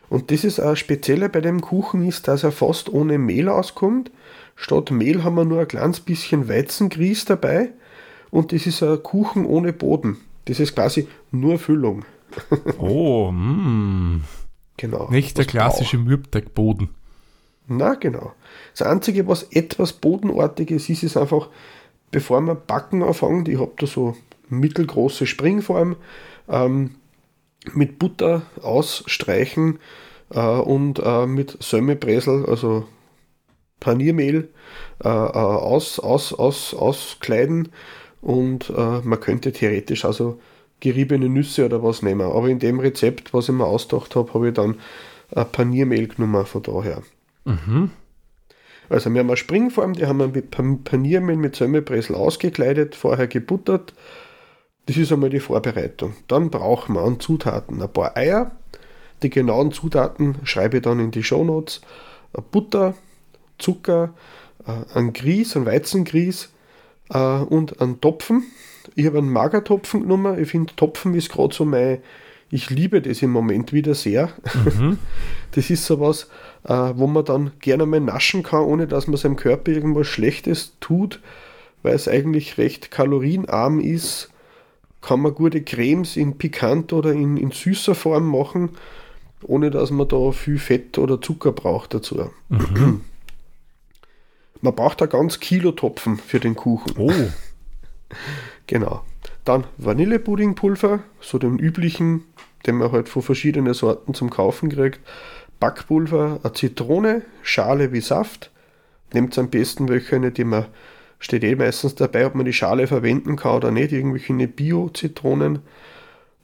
Und 0.10 0.32
das 0.32 0.44
ist 0.44 0.60
auch 0.60 0.76
spezielle 0.76 1.30
bei 1.30 1.42
dem 1.42 1.62
Kuchen 1.62 2.08
ist, 2.08 2.28
dass 2.28 2.44
er 2.44 2.52
fast 2.52 2.90
ohne 2.90 3.18
Mehl 3.18 3.50
auskommt. 3.50 4.12
Statt 4.56 4.92
Mehl 4.92 5.24
haben 5.24 5.36
wir 5.36 5.46
nur 5.46 5.62
ein 5.62 5.68
kleines 5.68 6.00
bisschen 6.00 6.48
Weizengrieß 6.48 7.26
dabei 7.26 7.70
und 8.30 8.52
das 8.52 8.68
ist 8.68 8.84
ein 8.84 9.02
Kuchen 9.02 9.46
ohne 9.46 9.74
Boden. 9.74 10.18
Das 10.46 10.60
ist 10.60 10.76
quasi 10.76 11.08
nur 11.32 11.60
Füllung. 11.60 12.06
Oh, 12.78 13.32
mm. 13.32 14.24
Genau. 14.78 15.10
nicht 15.12 15.38
der 15.38 15.46
klassische 15.46 15.98
Mürbteigboden. 15.98 16.90
Na 17.68 17.94
genau. 17.96 18.34
Das 18.78 18.88
Einzige, 18.88 19.28
was 19.28 19.44
etwas 19.44 19.94
Bodenartiges 19.94 20.90
ist, 20.90 21.04
ist 21.04 21.18
einfach, 21.18 21.50
bevor 22.12 22.42
man 22.42 22.58
Backen 22.68 23.04
anfängt, 23.04 23.48
ich 23.48 23.60
habe 23.60 23.72
da 23.78 23.88
so 23.88 24.16
mittelgroße 24.50 25.26
Springform, 25.26 25.96
ähm, 26.50 26.96
mit 27.74 28.00
Butter 28.00 28.44
ausstreichen 28.62 29.80
äh, 30.32 30.40
und 30.40 31.00
äh, 31.04 31.26
mit 31.26 31.58
Sömmebresel, 31.62 32.46
also 32.48 32.86
Paniermehl, 33.80 34.50
äh, 35.04 35.08
äh, 35.08 35.10
aus, 35.10 36.00
aus, 36.00 36.34
aus, 36.34 36.74
auskleiden 36.74 37.70
und 38.22 38.70
äh, 38.70 39.02
man 39.02 39.20
könnte 39.20 39.52
theoretisch 39.52 40.06
also 40.06 40.40
geriebene 40.80 41.30
Nüsse 41.30 41.66
oder 41.66 41.84
was 41.84 42.02
nehmen. 42.02 42.22
Aber 42.22 42.48
in 42.48 42.60
dem 42.60 42.80
Rezept, 42.80 43.34
was 43.34 43.50
ich 43.50 43.56
mir 43.56 43.66
ausgedacht 43.66 44.16
habe, 44.16 44.34
habe 44.34 44.50
ich 44.50 44.54
dann 44.54 44.80
ein 45.36 45.52
Paniermehl 45.52 46.08
genommen 46.08 46.46
von 46.46 46.64
daher. 46.64 47.02
Also 48.92 49.12
wir 49.14 49.20
haben 49.20 49.30
eine 49.30 49.38
Springform, 49.38 49.94
die 49.94 50.06
haben 50.06 50.18
wir 50.20 50.28
mit 50.28 50.52
Pan- 50.52 50.84
Paniermehl 50.84 51.38
mit 51.38 51.56
Semmelbressel 51.56 52.16
ausgekleidet, 52.16 52.96
vorher 52.96 53.28
gebuttert. 53.28 53.94
Das 54.88 54.98
ist 54.98 55.12
einmal 55.12 55.30
die 55.30 55.40
Vorbereitung. 55.40 56.14
Dann 56.28 56.50
brauchen 56.50 56.96
wir 56.96 57.02
an 57.02 57.20
Zutaten 57.20 57.82
ein 57.82 57.92
paar 57.92 58.18
Eier. 58.18 58.52
Die 59.24 59.30
genauen 59.30 59.72
Zutaten 59.72 60.36
schreibe 60.44 60.78
ich 60.78 60.84
dann 60.84 61.00
in 61.00 61.12
die 61.12 61.24
Shownotes. 61.24 61.82
Butter, 62.52 62.96
Zucker, 63.58 64.14
äh, 64.66 64.98
ein 64.98 65.14
Grieß, 65.14 65.56
ein 65.58 65.66
Weizengrieß 65.66 66.50
äh, 67.14 67.18
und 67.18 67.80
einen 67.82 68.02
Topfen. 68.02 68.44
Ich 68.96 69.06
habe 69.06 69.20
einen 69.20 69.30
Magertopfen 69.30 70.02
genommen. 70.02 70.42
Ich 70.42 70.50
finde, 70.50 70.76
Topfen 70.76 71.14
ist 71.14 71.30
gerade 71.30 71.54
so 71.54 71.66
mein, 71.66 72.00
ich 72.50 72.70
liebe 72.70 73.02
das 73.02 73.22
im 73.22 73.32
Moment 73.32 73.72
wieder 73.74 73.96
sehr. 73.96 74.30
Das 75.54 75.70
ist 75.70 75.86
sowas, 75.86 76.30
äh, 76.64 76.94
wo 76.96 77.08
man 77.08 77.26
dann 77.26 77.52
gerne 77.60 77.86
mal 77.86 78.00
naschen 78.00 78.44
kann, 78.44 78.62
ohne 78.64 78.88
dass 78.88 79.08
man 79.08 79.18
seinem 79.18 79.36
Körper 79.36 79.72
irgendwas 79.72 80.08
Schlechtes 80.08 80.74
tut, 80.80 81.20
weil 81.84 81.96
es 81.96 82.08
eigentlich 82.08 82.58
recht 82.58 82.92
kalorienarm 82.92 83.80
ist. 83.80 84.30
Kann 85.02 85.22
man 85.22 85.34
gute 85.34 85.64
Cremes 85.64 86.16
in 86.16 86.38
pikant 86.38 86.94
oder 86.94 87.12
in, 87.12 87.38
in 87.38 87.52
süßer 87.52 87.96
Form 87.96 88.30
machen, 88.30 88.70
ohne 89.42 89.72
dass 89.72 89.90
man 89.90 90.08
da 90.08 90.32
viel 90.32 90.60
Fett 90.60 91.00
oder 91.00 91.20
Zucker 91.20 91.52
braucht 91.52 91.96
dazu. 91.96 92.30
Man 94.64 94.76
braucht 94.76 95.02
da 95.02 95.08
ganz 95.08 95.40
Kilo 95.40 95.72
Topfen 95.72 96.18
für 96.18 96.40
den 96.40 96.56
Kuchen. 96.56 96.94
Oh, 96.96 97.12
Genau. 98.68 99.04
Dann 99.44 99.66
Vanillepuddingpulver, 99.78 101.00
so 101.20 101.38
den 101.38 101.58
üblichen, 101.58 102.24
den 102.66 102.76
man 102.76 102.92
halt 102.92 103.10
von 103.10 103.22
verschiedenen 103.22 103.74
Sorten 103.74 104.14
zum 104.14 104.30
Kaufen 104.30 104.70
kriegt. 104.70 105.00
Backpulver, 105.62 106.42
eine 106.44 106.54
Zitrone, 106.54 107.22
Schale 107.44 107.94
wie 107.94 108.02
Saft. 108.02 108.52
Nehmt 109.14 109.38
am 109.38 109.50
besten 109.50 109.88
welche, 109.88 110.18
eine, 110.18 110.32
die 110.32 110.44
man, 110.44 110.66
steht 111.20 111.46
eh 111.46 111.56
meistens 111.56 111.96
dabei, 111.96 112.26
ob 112.26 112.36
man 112.36 112.46
die 112.46 112.52
Schale 112.52 112.88
verwenden 112.88 113.38
kann 113.38 113.56
oder 113.56 113.72
nicht, 113.72 113.94
irgendwelche 113.94 114.34
Bio-Zitronen. 114.48 115.60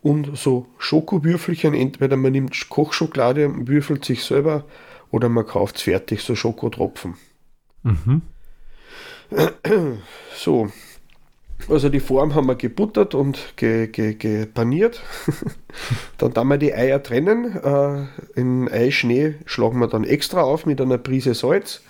Und 0.02 0.38
so 0.38 0.68
Schokowürfelchen, 0.78 1.74
entweder 1.74 2.16
man 2.16 2.32
nimmt 2.32 2.70
Kochschokolade 2.70 3.50
und 3.50 3.68
würfelt 3.68 4.06
sich 4.06 4.24
selber 4.24 4.64
oder 5.12 5.28
man 5.28 5.46
kauft 5.46 5.78
es 5.78 5.82
fertig, 5.82 6.22
so 6.22 6.36
Schokotropfen. 6.36 7.16
So, 10.36 10.72
also 11.70 11.90
die 11.90 12.00
Form 12.00 12.34
haben 12.34 12.48
wir 12.48 12.56
gebuttert 12.56 13.14
und 13.14 13.54
ge, 13.58 13.88
ge, 13.88 14.14
gepaniert. 14.14 15.02
dann 16.18 16.34
tun 16.34 16.48
wir 16.48 16.58
die 16.58 16.74
Eier 16.74 17.04
trennen. 17.04 17.58
Äh, 17.62 18.40
in 18.40 18.70
Eischnee 18.70 19.36
schlagen 19.46 19.80
wir 19.80 19.88
dann 19.88 20.04
extra 20.04 20.42
auf 20.42 20.66
mit 20.66 20.80
einer 20.80 20.98
Prise 20.98 21.34
Salz. 21.34 21.82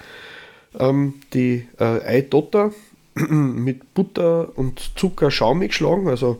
Ähm, 0.79 1.15
die 1.33 1.67
äh, 1.79 2.01
Eidotter 2.05 2.71
mit 3.15 3.93
Butter 3.93 4.57
und 4.57 4.91
Zucker 4.95 5.29
schaumig 5.29 5.73
schlagen. 5.73 6.07
Also 6.07 6.39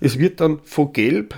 es 0.00 0.18
wird 0.18 0.40
dann 0.40 0.58
von 0.64 0.92
gelb 0.92 1.34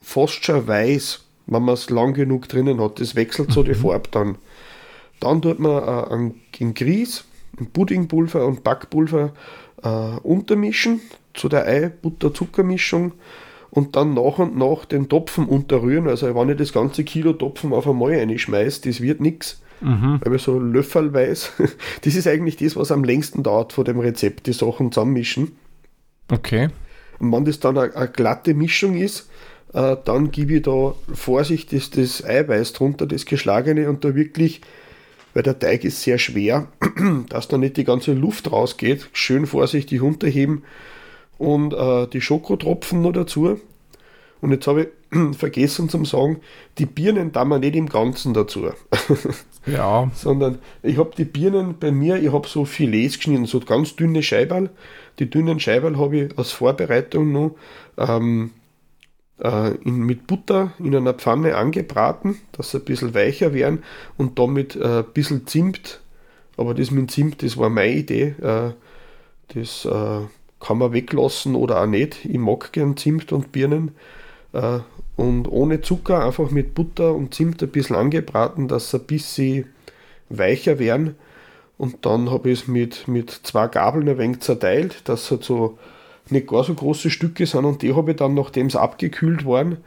fast 0.00 0.44
schon 0.44 0.68
weiß, 0.68 1.24
wenn 1.46 1.62
man 1.62 1.74
es 1.74 1.90
lang 1.90 2.14
genug 2.14 2.48
drinnen 2.48 2.80
hat. 2.80 3.00
Das 3.00 3.16
wechselt 3.16 3.50
so 3.50 3.64
die 3.64 3.74
Farbe 3.74 4.08
dann. 4.12 4.38
Dann 5.18 5.42
tut 5.42 5.58
man 5.58 5.82
äh, 5.82 6.14
ein, 6.14 6.34
ein 6.60 6.74
Grieß, 6.74 7.24
ein 7.58 7.66
Puddingpulver 7.72 8.46
und 8.46 8.62
Backpulver 8.62 9.32
äh, 9.82 9.88
untermischen 10.22 11.00
zu 11.34 11.48
der 11.48 11.66
Ei-Butter-Zucker-Mischung 11.66 13.12
und 13.70 13.96
dann 13.96 14.14
nach 14.14 14.38
und 14.38 14.56
nach 14.56 14.84
den 14.84 15.08
Topfen 15.08 15.46
unterrühren. 15.46 16.08
Also 16.08 16.34
wenn 16.34 16.48
ich 16.48 16.56
das 16.56 16.72
ganze 16.72 17.04
Kilo 17.04 17.32
Topfen 17.32 17.72
auf 17.72 17.86
einmal 17.86 18.14
reinschmeiße, 18.14 18.82
das 18.82 19.00
wird 19.00 19.20
nichts. 19.20 19.60
Weil 20.22 20.32
wir 20.32 20.38
so 20.38 20.58
löffelweise, 20.58 21.50
das 22.02 22.14
ist 22.14 22.26
eigentlich 22.26 22.56
das, 22.56 22.76
was 22.76 22.90
am 22.90 23.04
längsten 23.04 23.42
dauert 23.42 23.74
von 23.74 23.84
dem 23.84 24.00
Rezept, 24.00 24.46
die 24.46 24.52
Sachen 24.52 24.90
zusammenmischen. 24.90 25.52
okay. 26.32 26.70
Und 27.18 27.32
wenn 27.32 27.44
das 27.44 27.60
dann 27.60 27.78
eine, 27.78 27.94
eine 27.94 28.08
glatte 28.08 28.54
Mischung 28.54 28.96
ist, 28.96 29.28
äh, 29.72 29.96
dann 30.04 30.30
gebe 30.30 30.54
ich 30.54 30.62
da 30.62 30.94
vorsichtig 31.14 31.90
das, 31.90 32.20
das 32.20 32.24
Eiweiß 32.24 32.72
drunter, 32.74 33.06
das 33.06 33.26
geschlagene, 33.26 33.88
und 33.88 34.04
da 34.04 34.14
wirklich, 34.14 34.60
weil 35.36 35.42
der 35.42 35.58
Teig 35.58 35.84
ist 35.84 36.00
sehr 36.00 36.16
schwer, 36.16 36.68
dass 37.28 37.46
da 37.46 37.58
nicht 37.58 37.76
die 37.76 37.84
ganze 37.84 38.14
Luft 38.14 38.50
rausgeht, 38.50 39.10
schön 39.12 39.44
vorsichtig 39.44 40.00
unterheben 40.00 40.62
und 41.36 41.74
äh, 41.74 42.06
die 42.06 42.22
Schokotropfen 42.22 43.02
noch 43.02 43.12
dazu. 43.12 43.60
Und 44.40 44.52
jetzt 44.52 44.66
habe 44.66 44.88
ich 45.12 45.36
vergessen 45.36 45.90
zu 45.90 46.02
sagen, 46.06 46.40
die 46.78 46.86
Birnen 46.86 47.32
da 47.32 47.44
man 47.44 47.60
nicht 47.60 47.76
im 47.76 47.90
Ganzen 47.90 48.32
dazu, 48.32 48.70
Ja, 49.66 50.10
sondern 50.14 50.58
ich 50.82 50.96
habe 50.96 51.10
die 51.18 51.26
Birnen 51.26 51.74
bei 51.78 51.90
mir, 51.92 52.16
ich 52.16 52.32
habe 52.32 52.48
so 52.48 52.64
Filets 52.64 53.18
geschnitten, 53.18 53.44
so 53.44 53.60
ganz 53.60 53.94
dünne 53.94 54.22
Scheiberl. 54.22 54.70
Die 55.18 55.28
dünnen 55.28 55.60
Scheiberl 55.60 55.98
habe 55.98 56.16
ich 56.16 56.38
als 56.38 56.52
Vorbereitung 56.52 57.32
noch 57.32 57.56
ähm, 57.98 58.52
äh, 59.42 59.74
in, 59.76 59.98
mit 59.98 60.26
Butter 60.26 60.72
in 60.78 60.94
einer 60.94 61.14
Pfanne 61.14 61.56
angebraten, 61.56 62.38
dass 62.52 62.70
sie 62.70 62.78
ein 62.78 62.84
bisschen 62.84 63.14
weicher 63.14 63.52
werden 63.52 63.82
und 64.16 64.38
damit 64.38 64.76
äh, 64.76 64.98
ein 64.98 65.04
bisschen 65.12 65.46
Zimt. 65.46 66.00
Aber 66.56 66.74
das 66.74 66.90
mit 66.90 67.10
Zimt, 67.10 67.42
das 67.42 67.56
war 67.56 67.68
meine 67.68 67.92
Idee. 67.92 68.34
Äh, 68.40 68.72
das 69.54 69.84
äh, 69.84 70.20
kann 70.60 70.78
man 70.78 70.92
weglassen 70.92 71.54
oder 71.54 71.82
auch 71.82 71.86
nicht. 71.86 72.24
Ich 72.24 72.38
mag 72.38 72.72
gern 72.72 72.96
Zimt 72.96 73.32
und 73.32 73.52
Birnen. 73.52 73.92
Äh, 74.52 74.80
und 75.16 75.48
ohne 75.48 75.80
Zucker, 75.80 76.24
einfach 76.24 76.50
mit 76.50 76.74
Butter 76.74 77.14
und 77.14 77.34
Zimt 77.34 77.62
ein 77.62 77.70
bisschen 77.70 77.96
angebraten, 77.96 78.68
dass 78.68 78.90
sie 78.90 78.98
ein 78.98 79.04
bisschen 79.04 79.66
weicher 80.28 80.78
werden. 80.78 81.14
Und 81.78 82.06
dann 82.06 82.30
habe 82.30 82.50
ich 82.50 82.62
es 82.62 82.68
mit, 82.68 83.06
mit 83.06 83.30
zwei 83.30 83.68
Gabeln 83.68 84.08
ein 84.08 84.18
wenig 84.18 84.40
zerteilt, 84.40 85.08
dass 85.08 85.24
es 85.24 85.30
halt 85.30 85.44
so 85.44 85.78
nicht 86.30 86.48
gar 86.48 86.64
so 86.64 86.74
große 86.74 87.10
Stücke 87.10 87.46
sind. 87.46 87.64
Und 87.64 87.82
die 87.82 87.94
habe 87.94 88.12
ich 88.12 88.16
dann, 88.16 88.34
nachdem 88.34 88.70
sie 88.70 88.80
abgekühlt 88.80 89.46
waren, 89.46 89.78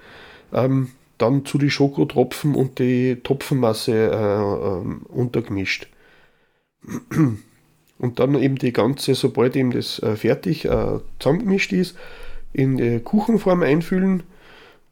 ähm, 0.53 0.91
dann 1.17 1.45
zu 1.45 1.57
die 1.57 1.69
Schokotropfen 1.69 2.55
und 2.55 2.79
die 2.79 3.17
Topfenmasse 3.23 3.93
äh, 3.93 4.13
ähm, 4.15 5.01
untergemischt. 5.07 5.87
Und 7.99 8.19
dann 8.19 8.35
eben 8.35 8.55
die 8.55 8.71
ganze, 8.71 9.13
sobald 9.13 9.57
eben 9.57 9.71
das 9.71 9.99
äh, 9.99 10.15
fertig 10.15 10.63
äh, 10.63 10.99
zusammengemischt 11.19 11.73
ist, 11.73 11.97
in 12.53 12.77
die 12.77 12.99
Kuchenform 13.01 13.61
einfüllen. 13.61 14.23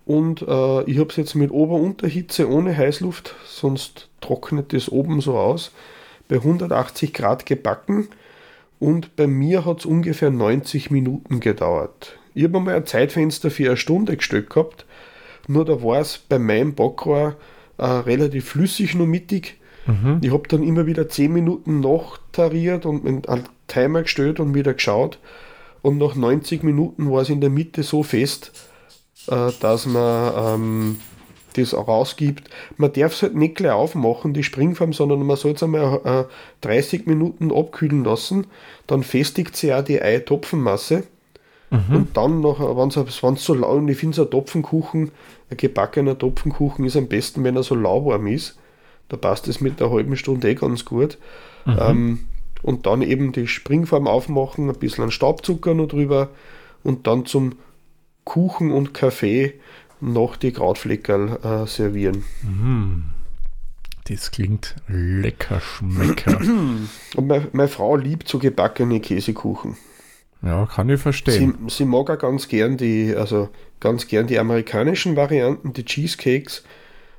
Und 0.05 0.41
äh, 0.41 0.83
ich 0.83 0.99
habe 0.99 1.09
es 1.09 1.15
jetzt 1.15 1.35
mit 1.35 1.51
Ober-Unterhitze 1.51 2.49
ohne 2.49 2.75
Heißluft, 2.75 3.33
sonst 3.45 4.09
trocknet 4.19 4.73
das 4.73 4.89
oben 4.89 5.21
so 5.21 5.37
aus, 5.37 5.71
bei 6.27 6.35
180 6.35 7.13
Grad 7.13 7.45
gebacken. 7.45 8.09
Und 8.79 9.15
bei 9.15 9.27
mir 9.27 9.65
hat 9.65 9.79
es 9.79 9.85
ungefähr 9.85 10.29
90 10.29 10.91
Minuten 10.91 11.39
gedauert. 11.39 12.17
Ich 12.33 12.43
habe 12.43 12.59
mal 12.59 12.75
ein 12.75 12.85
Zeitfenster 12.85 13.49
für 13.49 13.67
eine 13.67 13.77
Stunde 13.77 14.17
gestellt 14.17 14.49
gehabt, 14.49 14.85
nur 15.47 15.65
da 15.65 15.81
war 15.81 15.99
es 15.99 16.17
bei 16.17 16.37
meinem 16.37 16.75
Backrohr 16.75 17.35
äh, 17.77 17.85
relativ 17.85 18.49
flüssig 18.49 18.95
nur 18.95 19.07
mittig. 19.07 19.59
Ich 20.21 20.31
habe 20.33 20.47
dann 20.49 20.63
immer 20.63 20.85
wieder 20.85 21.07
10 21.07 21.31
Minuten 21.31 21.79
nachtariert 21.79 22.85
und 22.85 23.07
einen 23.07 23.43
Timer 23.67 24.01
gestellt 24.01 24.41
und 24.41 24.53
wieder 24.53 24.73
geschaut. 24.73 25.17
Und 25.81 25.97
nach 25.97 26.15
90 26.15 26.63
Minuten 26.63 27.09
war 27.09 27.21
es 27.21 27.29
in 27.29 27.39
der 27.39 27.49
Mitte 27.49 27.83
so 27.83 28.03
fest, 28.03 28.51
äh, 29.27 29.51
dass 29.61 29.85
man 29.85 30.33
ähm, 30.37 30.99
das 31.61 31.73
auch 31.73 31.87
rausgibt. 31.87 32.49
Man 32.77 32.93
darf 32.93 33.13
es 33.13 33.21
halt 33.21 33.35
nicht 33.35 33.55
gleich 33.55 33.71
aufmachen, 33.71 34.33
die 34.33 34.43
Springform, 34.43 34.93
sondern 34.93 35.23
man 35.23 35.37
soll 35.37 35.53
es 35.53 35.63
einmal 35.63 36.01
äh, 36.03 36.65
30 36.65 37.05
Minuten 37.07 37.51
abkühlen 37.51 38.03
lassen. 38.03 38.47
Dann 38.87 39.03
festigt 39.03 39.55
sie 39.55 39.73
auch 39.73 39.83
die 39.83 40.01
Ei-Topfenmasse. 40.01 41.03
Und 41.69 42.15
dann 42.15 42.39
noch, 42.39 42.61
wenn 42.61 43.33
es 43.33 43.43
so 43.43 43.53
lau, 43.53 43.75
und 43.75 43.89
ich 43.89 43.97
finde 43.97 44.15
so 44.15 44.23
ein 44.23 44.31
Topfenkuchen, 44.31 45.11
ein 45.49 45.57
gebackener 45.57 46.17
Topfenkuchen 46.17 46.85
ist 46.85 46.95
am 46.95 47.07
besten, 47.07 47.43
wenn 47.43 47.57
er 47.57 47.63
so 47.63 47.75
lauwarm 47.75 48.27
ist. 48.27 48.57
Da 49.09 49.17
passt 49.17 49.49
es 49.49 49.59
mit 49.59 49.81
einer 49.81 49.91
halben 49.91 50.15
Stunde 50.15 50.49
eh 50.49 50.55
ganz 50.55 50.85
gut. 50.85 51.17
Ähm, 51.67 52.27
und 52.63 52.85
dann 52.85 53.01
eben 53.01 53.33
die 53.33 53.47
Springform 53.47 54.07
aufmachen, 54.07 54.69
ein 54.69 54.79
bisschen 54.79 55.03
an 55.03 55.11
Staubzucker 55.11 55.73
noch 55.73 55.87
drüber 55.87 56.29
und 56.83 57.05
dann 57.05 57.25
zum 57.25 57.57
Kuchen 58.23 58.71
und 58.71 58.93
Kaffee 58.93 59.53
noch 59.99 60.35
die 60.35 60.51
Krautfleckerl 60.51 61.39
äh, 61.43 61.67
servieren. 61.67 62.23
das 64.05 64.31
klingt 64.31 64.75
lecker, 64.87 65.59
schmecker. 65.59 66.39
Und 66.39 67.27
meine, 67.27 67.47
meine 67.51 67.67
Frau 67.67 67.95
liebt 67.95 68.27
so 68.27 68.39
gebackene 68.39 68.99
Käsekuchen. 68.99 69.75
ja, 70.41 70.65
kann 70.65 70.89
ich 70.89 70.97
Sie, 70.97 71.01
verstehen. 71.03 71.55
sie 71.67 71.85
mag 71.85 72.09
auch 72.09 72.19
ganz 72.19 72.47
gern 72.47 72.77
die, 72.77 73.13
also 73.15 73.49
ganz 73.79 74.07
gern 74.07 74.27
die 74.27 74.39
amerikanischen 74.39 75.15
Varianten, 75.15 75.73
die 75.73 75.83
Cheesecakes. 75.85 76.63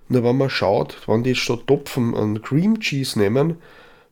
Nur 0.08 0.24
wenn 0.24 0.38
man 0.38 0.48
schaut, 0.48 0.96
wenn 1.06 1.22
die 1.22 1.34
statt 1.34 1.66
Topfen 1.66 2.14
an 2.14 2.40
Cream 2.40 2.80
Cheese 2.80 3.18
nehmen, 3.18 3.56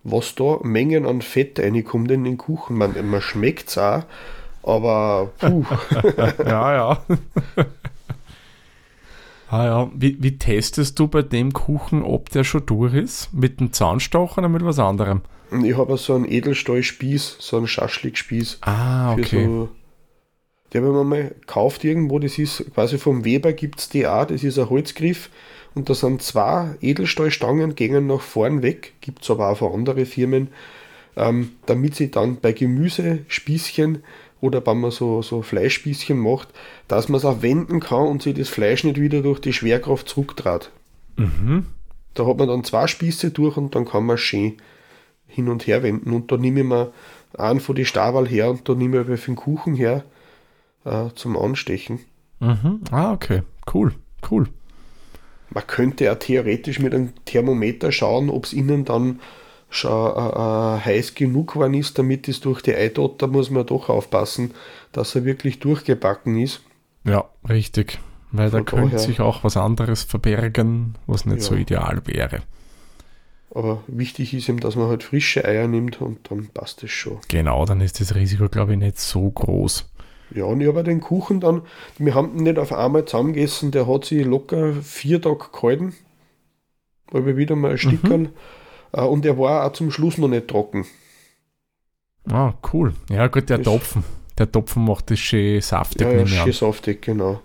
was 0.04 0.34
da 0.34 0.58
Mengen 0.62 1.06
an 1.06 1.22
Fett 1.22 1.58
reinkommt 1.58 2.10
in 2.10 2.24
den 2.24 2.36
Kuchen. 2.36 2.76
Man, 2.76 2.94
man 3.10 3.20
schmeckt 3.22 3.70
es 3.70 3.78
auch, 3.78 4.02
aber 4.62 5.32
puh. 5.38 5.64
Ja, 6.44 6.74
ja. 6.74 7.04
Ah 9.48 9.64
ja, 9.64 9.90
wie, 9.94 10.16
wie 10.20 10.38
testest 10.38 10.98
du 10.98 11.06
bei 11.06 11.22
dem 11.22 11.52
Kuchen, 11.52 12.02
ob 12.02 12.30
der 12.30 12.44
schon 12.44 12.66
durch 12.66 12.94
ist? 12.94 13.32
Mit 13.32 13.60
einem 13.60 13.72
Zahnstocher 13.72 14.38
oder 14.38 14.48
mit 14.48 14.64
was 14.64 14.78
anderem? 14.78 15.22
Ich 15.62 15.76
habe 15.76 15.96
so 15.96 16.14
einen 16.14 16.30
Edelstahlspieß, 16.30 17.36
so 17.38 17.56
einen 17.56 17.68
Schaschlikspieß. 17.68 18.58
Ah, 18.62 19.14
für 19.14 19.20
okay. 19.20 19.44
So, 19.44 19.68
der 20.72 20.82
haben 20.82 20.94
wir 20.94 21.04
mal 21.04 21.28
gekauft 21.40 21.84
irgendwo, 21.84 22.18
das 22.18 22.38
ist 22.38 22.64
quasi 22.74 22.98
vom 22.98 23.24
Weber 23.24 23.52
gibt 23.52 23.78
es 23.78 23.88
die 23.88 24.06
auch, 24.06 24.26
das 24.26 24.42
ist 24.42 24.58
ein 24.58 24.68
Holzgriff 24.68 25.30
und 25.74 25.88
da 25.88 25.94
sind 25.94 26.22
zwei 26.22 26.74
Edelstahlstangen, 26.80 27.76
gehen 27.76 28.08
nach 28.08 28.20
vorn 28.20 28.62
weg, 28.62 28.94
gibt 29.00 29.22
es 29.22 29.30
aber 29.30 29.48
auch 29.48 29.58
von 29.58 29.72
anderen 29.72 30.06
Firmen, 30.06 30.48
ähm, 31.16 31.52
damit 31.66 31.94
sie 31.94 32.10
dann 32.10 32.40
bei 32.40 32.52
Gemüsespießchen 32.52 34.02
oder 34.40 34.64
wenn 34.66 34.80
man 34.80 34.90
so, 34.90 35.22
so 35.22 35.42
Fleischspießchen 35.42 36.18
macht, 36.18 36.48
dass 36.88 37.08
man 37.08 37.18
es 37.18 37.24
auch 37.24 37.42
wenden 37.42 37.80
kann 37.80 38.06
und 38.06 38.22
sich 38.22 38.34
das 38.34 38.48
Fleisch 38.48 38.84
nicht 38.84 39.00
wieder 39.00 39.22
durch 39.22 39.40
die 39.40 39.52
Schwerkraft 39.52 40.08
zurücktrat. 40.08 40.70
Mhm. 41.16 41.66
Da 42.14 42.26
hat 42.26 42.38
man 42.38 42.48
dann 42.48 42.64
zwei 42.64 42.86
Spieße 42.86 43.30
durch 43.30 43.56
und 43.56 43.74
dann 43.74 43.84
kann 43.84 44.04
man 44.04 44.18
schön 44.18 44.54
hin 45.26 45.48
und 45.48 45.66
her 45.66 45.82
wenden. 45.82 46.12
Und 46.12 46.30
da 46.30 46.36
nehme 46.36 46.60
ich 46.60 46.66
mir 46.66 46.92
einen 47.36 47.60
von 47.60 47.74
die 47.74 47.84
Stabal 47.84 48.26
her 48.26 48.50
und 48.50 48.68
da 48.68 48.74
nehme 48.74 49.00
ich 49.00 49.20
für 49.20 49.30
den 49.30 49.36
Kuchen 49.36 49.74
her 49.74 50.04
äh, 50.84 51.08
zum 51.14 51.36
Anstechen. 51.36 52.00
Mhm. 52.40 52.80
Ah, 52.90 53.12
okay. 53.12 53.42
Cool, 53.72 53.92
cool. 54.30 54.48
Man 55.50 55.66
könnte 55.66 56.04
ja 56.04 56.14
theoretisch 56.14 56.78
mit 56.78 56.94
einem 56.94 57.12
Thermometer 57.24 57.92
schauen, 57.92 58.30
ob 58.30 58.44
es 58.44 58.52
innen 58.52 58.84
dann 58.84 59.20
schon 59.68 59.90
äh, 60.16 60.76
äh, 60.76 60.80
heiß 60.80 61.14
genug 61.14 61.54
geworden 61.54 61.74
ist, 61.74 61.98
damit 61.98 62.28
es 62.28 62.40
durch 62.40 62.62
die 62.62 62.74
Eidot, 62.74 63.20
da 63.22 63.26
muss 63.26 63.50
man 63.50 63.66
doch 63.66 63.88
aufpassen, 63.88 64.52
dass 64.92 65.14
er 65.14 65.24
wirklich 65.24 65.58
durchgebacken 65.60 66.38
ist. 66.40 66.62
Ja, 67.04 67.24
richtig. 67.48 67.98
Weil 68.32 68.50
da 68.50 68.60
könnte 68.60 68.98
sich 68.98 69.20
auch 69.20 69.44
was 69.44 69.56
anderes 69.56 70.02
verbergen, 70.04 70.96
was 71.06 71.26
nicht 71.26 71.42
so 71.42 71.54
Ja. 71.54 71.60
ideal 71.60 72.02
wäre. 72.06 72.42
Aber 73.54 73.82
wichtig 73.86 74.34
ist 74.34 74.48
ihm, 74.48 74.60
dass 74.60 74.76
man 74.76 74.88
halt 74.88 75.02
frische 75.02 75.44
Eier 75.44 75.68
nimmt 75.68 76.00
und 76.00 76.30
dann 76.30 76.48
passt 76.48 76.82
es 76.82 76.90
schon. 76.90 77.18
Genau, 77.28 77.64
dann 77.64 77.80
ist 77.80 78.00
das 78.00 78.14
Risiko, 78.14 78.48
glaube 78.48 78.72
ich, 78.72 78.78
nicht 78.78 78.98
so 78.98 79.30
groß. 79.30 79.88
Ja, 80.34 80.44
und 80.44 80.60
ich 80.60 80.66
habe 80.66 80.82
den 80.82 81.00
Kuchen 81.00 81.40
dann, 81.40 81.62
wir 81.98 82.14
haben 82.14 82.36
ihn 82.36 82.42
nicht 82.42 82.58
auf 82.58 82.72
einmal 82.72 83.04
zusammengegessen, 83.04 83.70
der 83.70 83.86
hat 83.86 84.04
sich 84.04 84.24
locker 84.24 84.72
vier 84.82 85.22
Tage 85.22 85.46
gehalten. 85.52 85.94
Aber 87.12 87.36
wieder 87.36 87.56
mal 87.56 87.72
ein 87.72 87.78
Stickerl. 87.78 88.30
Äh, 88.96 89.02
Und 89.02 89.24
er 89.26 89.38
war 89.38 89.66
auch 89.66 89.72
zum 89.72 89.90
Schluss 89.90 90.18
noch 90.18 90.28
nicht 90.28 90.48
trocken. 90.48 90.86
Ah, 92.28 92.54
cool. 92.72 92.92
Ja, 93.10 93.26
gut, 93.28 93.48
der 93.50 93.58
Das- 93.58 93.66
Topfen. 93.66 94.02
Der 94.38 94.50
Topfen 94.50 94.84
macht 94.84 95.10
das 95.10 95.18
schön 95.18 95.60
saftig, 95.62 96.02
Ja, 96.02 96.12
ja, 96.12 96.26
schön 96.26 96.52
saftig, 96.52 97.00
genau. 97.02 97.40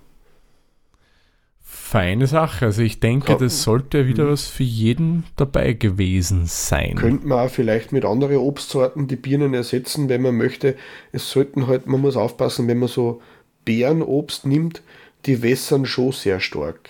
Feine 1.63 2.27
Sache. 2.27 2.65
Also 2.65 2.81
ich 2.81 2.99
denke, 2.99 3.37
das 3.37 3.63
sollte 3.63 4.07
wieder 4.07 4.25
Mhm. 4.25 4.29
was 4.31 4.47
für 4.47 4.63
jeden 4.63 5.23
dabei 5.37 5.73
gewesen 5.73 6.45
sein. 6.45 6.95
Könnte 6.95 7.27
man 7.27 7.39
auch 7.47 7.49
vielleicht 7.51 7.91
mit 7.93 8.03
anderen 8.05 8.37
Obstsorten 8.37 9.07
die 9.07 9.15
Birnen 9.15 9.53
ersetzen, 9.53 10.09
wenn 10.09 10.21
man 10.21 10.35
möchte. 10.35 10.75
Es 11.13 11.29
sollten 11.31 11.67
halt, 11.67 11.87
man 11.87 12.01
muss 12.01 12.17
aufpassen, 12.17 12.67
wenn 12.67 12.79
man 12.79 12.89
so 12.89 13.21
Beerenobst 13.65 14.45
nimmt, 14.45 14.81
die 15.25 15.41
wässern 15.43 15.85
schon 15.85 16.11
sehr 16.11 16.39
stark. 16.39 16.89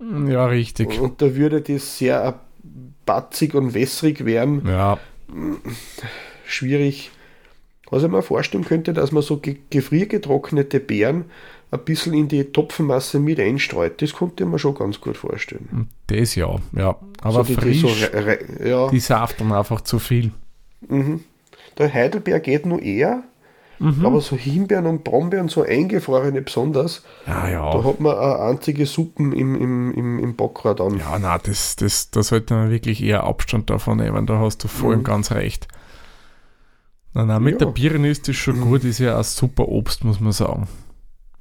Ja, 0.00 0.46
richtig. 0.46 0.98
Und 1.00 1.20
da 1.22 1.34
würde 1.36 1.60
das 1.60 1.98
sehr 1.98 2.40
batzig 3.10 3.54
und 3.54 3.74
wässrig 3.74 4.24
werden. 4.24 4.62
Ja, 4.66 4.98
schwierig. 6.46 7.10
Was 7.90 8.04
ich 8.04 8.08
mir 8.08 8.22
vorstellen 8.22 8.64
könnte, 8.64 8.92
dass 8.92 9.10
man 9.10 9.22
so 9.22 9.38
ge 9.38 9.56
gefriergetrocknete 9.70 10.78
Beeren 10.78 11.24
ein 11.72 11.84
bisschen 11.84 12.14
in 12.14 12.28
die 12.28 12.44
Topfenmasse 12.44 13.18
mit 13.18 13.40
einstreut. 13.40 14.00
Das 14.00 14.12
konnte 14.12 14.44
ich 14.44 14.50
mir 14.50 14.58
schon 14.60 14.74
ganz 14.76 15.00
gut 15.00 15.16
vorstellen. 15.16 15.88
das 16.06 16.34
ja. 16.36 16.56
Ja, 16.76 16.96
aber 17.22 17.32
so 17.32 17.42
die, 17.42 17.54
frisch, 17.54 17.82
Die, 17.82 17.88
so 17.88 18.64
ja, 18.64 18.88
die 18.88 19.00
saften 19.00 19.50
einfach 19.52 19.80
zu 19.80 19.98
viel. 19.98 20.30
mhm. 20.88 21.24
Der 21.78 21.92
Heidelbeer 21.92 22.40
geht 22.40 22.66
nur 22.66 22.82
eher, 22.82 23.22
Mhm. 23.82 24.04
aber 24.04 24.20
so 24.20 24.36
Himbeeren 24.36 24.84
und 24.86 25.04
Brombeeren, 25.04 25.48
so 25.48 25.62
eingefrorene 25.62 26.42
besonders, 26.42 27.02
Ja, 27.26 27.42
da 27.44 27.48
ja. 27.50 27.84
hat 27.84 27.98
man 27.98 28.14
eine 28.16 28.38
einzige 28.40 28.84
Suppen 28.84 29.32
im, 29.32 29.54
im, 29.54 29.92
im, 29.94 30.18
im 30.18 30.36
Backrad 30.36 30.80
an. 30.82 30.98
Ja, 30.98 31.18
na, 31.18 31.38
das, 31.38 31.76
das, 31.76 32.10
da 32.10 32.22
sollte 32.22 32.52
man 32.54 32.70
wirklich 32.70 33.02
eher 33.02 33.24
Abstand 33.24 33.70
davon 33.70 33.96
nehmen. 33.96 34.26
Da 34.26 34.38
hast 34.38 34.62
du 34.64 34.68
voll 34.68 34.92
und 34.94 35.00
Mhm. 35.00 35.04
ganz 35.04 35.32
recht. 35.32 35.66
Na, 37.14 37.24
na, 37.24 37.40
mit 37.40 37.54
Ja. 37.60 37.66
der 37.66 37.72
Birne 37.72 38.10
ist 38.10 38.28
das 38.28 38.36
schon 38.36 38.60
Mhm. 38.60 38.64
gut, 38.64 38.84
ist 38.84 38.98
ja 38.98 39.16
ein 39.16 39.24
super 39.24 39.66
Obst, 39.68 40.04
muss 40.04 40.20
man 40.20 40.32
sagen. 40.32 40.68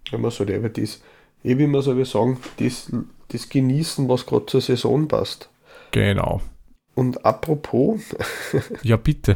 Wenn 0.10 0.22
man 0.22 0.32
so 0.32 0.44
aber 0.44 0.70
das, 0.70 1.02
eh 1.44 1.58
wie 1.58 1.68
man 1.68 1.82
so 1.82 1.96
will 1.98 2.06
sagen, 2.06 2.38
das, 2.58 2.90
das 3.28 3.50
genießen, 3.50 4.08
was 4.08 4.26
gerade 4.26 4.46
zur 4.48 4.62
Saison 4.62 5.08
passt. 5.10 5.50
Genau. 5.92 6.42
Und 6.96 7.26
apropos, 7.26 8.00
Ja, 8.84 8.96
bitte. 8.98 9.36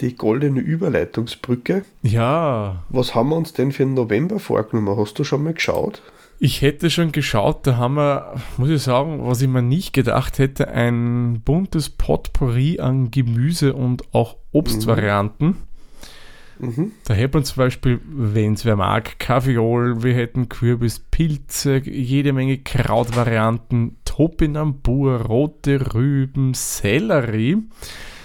Die 0.00 0.16
goldene 0.16 0.60
Überleitungsbrücke. 0.60 1.84
Ja, 2.02 2.84
Was 2.88 3.14
haben 3.14 3.30
wir 3.30 3.36
uns 3.36 3.52
denn 3.52 3.72
für 3.72 3.84
den 3.84 3.94
November 3.94 4.38
vorgenommen? 4.38 4.98
Hast 4.98 5.18
du 5.18 5.24
schon 5.24 5.44
mal 5.44 5.54
geschaut? 5.54 6.02
ich 6.38 6.60
hätte 6.62 6.90
schon 6.90 7.12
geschaut, 7.12 7.66
da 7.66 7.76
haben 7.76 7.94
wir, 7.94 8.34
muss 8.56 8.68
ich 8.68 8.82
sagen, 8.82 9.20
was 9.26 9.40
ich 9.40 9.48
mir 9.48 9.62
nicht 9.62 9.92
gedacht 9.92 10.38
hätte, 10.38 10.68
ein 10.68 11.40
buntes 11.44 11.88
Potpourri 11.90 12.78
an 12.80 13.10
Gemüse 13.10 13.74
und 13.74 14.02
auch 14.12 14.36
Obstvarianten. 14.52 15.56
Mhm. 16.58 16.92
Da 17.04 17.14
hätten 17.14 17.34
wir 17.34 17.44
zum 17.44 17.56
Beispiel, 17.56 18.00
wenn 18.04 18.54
es 18.54 18.64
wer 18.64 18.76
mag, 18.76 19.18
Kaffeeol, 19.18 20.02
wir 20.02 20.14
hätten 20.14 20.48
Kürbis, 20.48 21.00
Pilze, 21.00 21.82
jede 21.84 22.32
Menge 22.32 22.58
Krautvarianten, 22.58 23.96
Topinambur, 24.04 25.22
rote 25.22 25.94
Rüben, 25.94 26.54
Sellerie, 26.54 27.58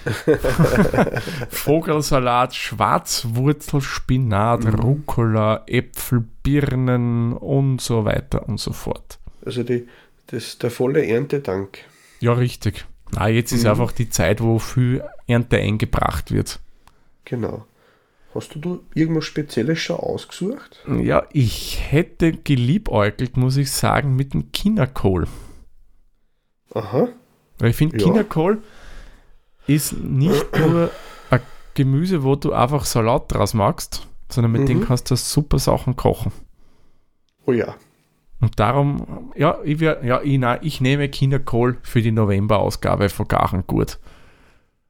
Vogelsalat, 1.49 2.55
Schwarzwurzel, 2.55 3.81
Spinat, 3.81 4.63
Mhm. 4.63 4.75
Rucola, 4.75 5.63
Äpfel, 5.67 6.23
Birnen 6.43 7.33
und 7.33 7.81
so 7.81 8.05
weiter 8.05 8.47
und 8.47 8.59
so 8.59 8.73
fort. 8.73 9.19
Also 9.45 9.63
die, 9.63 9.87
das, 10.27 10.57
der 10.57 10.71
volle 10.71 11.05
Erntedank. 11.05 11.79
Ja, 12.19 12.33
richtig. 12.33 12.85
Na, 13.11 13.27
jetzt 13.27 13.51
ist 13.51 13.63
Mhm. 13.63 13.71
einfach 13.71 13.91
die 13.91 14.09
Zeit, 14.09 14.41
wo 14.41 14.59
viel 14.59 15.03
Ernte 15.27 15.57
eingebracht 15.57 16.31
wird. 16.31 16.59
Genau. 17.25 17.65
Hast 18.33 18.55
du 18.55 18.59
da 18.59 18.79
irgendwas 18.95 19.25
Spezielles 19.25 19.79
schon 19.79 19.97
ausgesucht? 19.97 20.79
Ja, 21.01 21.23
ich 21.33 21.81
hätte 21.91 22.31
geliebäugelt, 22.31 23.35
muss 23.35 23.57
ich 23.57 23.71
sagen, 23.71 24.15
mit 24.15 24.33
dem 24.33 24.53
Kinnakohl. 24.53 25.27
Aha. 26.73 27.09
Weil 27.59 27.69
ich 27.71 27.75
finde, 27.75 27.97
Ja. 27.97 28.05
Kinnakohl 28.05 28.61
ist 29.67 29.93
nicht 29.93 30.57
nur 30.59 30.91
ein 31.29 31.41
Gemüse, 31.73 32.23
wo 32.23 32.35
du 32.35 32.53
einfach 32.53 32.85
Salat 32.85 33.31
draus 33.31 33.53
magst, 33.53 34.07
sondern 34.29 34.51
mit 34.51 34.67
dem 34.69 34.79
Mhm. 34.79 34.85
kannst 34.85 35.09
du 35.11 35.15
super 35.15 35.59
Sachen 35.59 35.95
kochen. 35.95 36.31
Oh 37.45 37.51
ja. 37.51 37.75
Und 38.39 38.59
darum, 38.59 39.31
ja, 39.35 39.59
ich, 39.63 39.79
wär, 39.79 40.03
ja, 40.03 40.21
ich, 40.23 40.37
nein, 40.39 40.59
ich 40.63 40.81
nehme 40.81 41.09
Kinderkohl 41.09 41.77
für 41.83 42.01
die 42.01 42.11
November-Ausgabe 42.11 43.09
von 43.09 43.27
Garen 43.27 43.63
gut. 43.67 43.99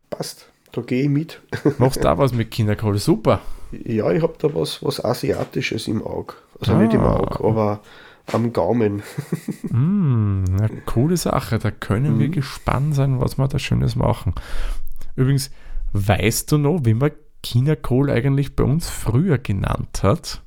Passt. 0.10 0.48
Da 0.72 0.82
gehe 0.82 1.04
ich 1.04 1.10
mit. 1.10 1.42
Machst 1.80 2.04
da 2.04 2.18
was 2.18 2.32
mit 2.34 2.50
Kinderkohl? 2.50 2.98
Super. 2.98 3.42
Ja, 3.72 4.10
ich 4.12 4.22
habe 4.24 4.36
da 4.40 4.54
was, 4.56 4.82
was 4.84 5.04
Asiatisches 5.04 5.88
im 5.90 6.02
Auge. 6.02 6.34
Also 6.62 6.76
nicht 6.76 6.94
im 6.94 7.02
Ah. 7.02 7.18
Auge, 7.18 7.44
aber 7.44 7.80
am 8.34 8.54
Gaumen. 8.54 9.02
Mm, 9.70 10.46
eine 10.60 10.82
coole 10.86 11.18
Sache. 11.18 11.60
Da 11.60 11.72
können 11.72 12.20
wir 12.20 12.28
Mhm. 12.28 12.32
gespannt 12.32 12.96
sein, 12.96 13.20
was 13.20 13.38
wir 13.38 13.48
da 13.48 13.60
Schönes 13.60 13.96
machen. 13.96 14.34
Übrigens, 15.16 15.52
weißt 15.94 16.52
du 16.52 16.58
noch, 16.58 16.82
wie 16.86 16.94
man 16.94 17.12
Kinderkohl 17.44 18.10
eigentlich 18.10 18.56
bei 18.56 18.64
uns 18.64 18.90
früher 18.90 19.38
genannt 19.38 20.04
hat? 20.04 20.42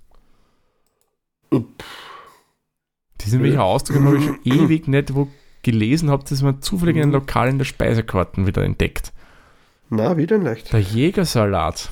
Diesen 3.20 3.40
Nö. 3.40 3.44
welcher 3.48 3.64
Ausdruck 3.64 4.02
habe 4.02 4.18
ich 4.18 4.24
schon 4.24 4.38
ewig 4.44 4.88
nicht 4.88 5.14
wo 5.14 5.28
gelesen 5.62 6.10
habe, 6.10 6.24
dass 6.28 6.42
man 6.42 6.60
zufällig 6.60 6.96
in 6.96 7.02
einem 7.02 7.12
Lokal 7.12 7.48
in 7.48 7.58
der 7.58 7.64
Speisekarten 7.64 8.46
wieder 8.46 8.62
entdeckt. 8.64 9.12
Na, 9.88 10.16
wieder 10.16 10.36
leicht. 10.38 10.72
Der 10.72 10.80
Jägersalat. 10.80 11.90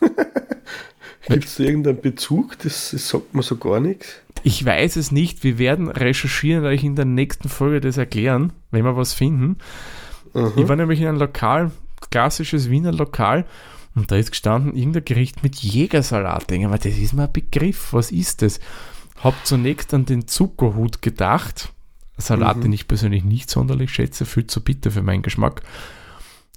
Gibt 1.28 1.44
es 1.44 1.58
irgendeinen 1.58 2.00
Bezug? 2.00 2.58
Das, 2.58 2.90
das 2.90 3.08
sagt 3.08 3.34
mir 3.34 3.42
so 3.42 3.56
gar 3.56 3.78
nichts. 3.80 4.16
Ich 4.42 4.64
weiß 4.64 4.96
es 4.96 5.12
nicht. 5.12 5.44
Wir 5.44 5.58
werden 5.58 5.88
recherchieren, 5.88 6.62
weil 6.62 6.74
ich 6.74 6.84
in 6.84 6.96
der 6.96 7.04
nächsten 7.04 7.48
Folge 7.48 7.80
das 7.80 7.96
erklären, 7.96 8.52
wenn 8.70 8.84
wir 8.84 8.96
was 8.96 9.12
finden. 9.12 9.58
Aha. 10.34 10.52
Ich 10.56 10.68
war 10.68 10.76
nämlich 10.76 11.00
in 11.00 11.08
einem 11.08 11.18
Lokal, 11.18 11.70
klassisches 12.10 12.70
Wiener 12.70 12.92
Lokal, 12.92 13.46
und 13.96 14.10
da 14.10 14.16
ist 14.16 14.30
gestanden 14.30 14.76
irgendein 14.76 15.04
Gericht 15.04 15.42
mit 15.42 15.56
Jägersalat. 15.56 16.48
Denke, 16.48 16.68
aber 16.68 16.78
das 16.78 16.96
ist 16.96 17.12
mal 17.12 17.26
ein 17.26 17.32
Begriff. 17.32 17.92
Was 17.92 18.12
ist 18.12 18.40
das? 18.42 18.60
Hab 19.22 19.34
zunächst 19.44 19.92
an 19.92 20.06
den 20.06 20.28
Zuckerhut 20.28 21.02
gedacht. 21.02 21.72
Salat, 22.16 22.58
Mhm. 22.58 22.62
den 22.62 22.72
ich 22.74 22.86
persönlich 22.86 23.24
nicht 23.24 23.50
sonderlich 23.50 23.90
schätze, 23.92 24.26
viel 24.26 24.46
zu 24.46 24.62
bitter 24.62 24.90
für 24.90 25.02
meinen 25.02 25.22
Geschmack. 25.22 25.62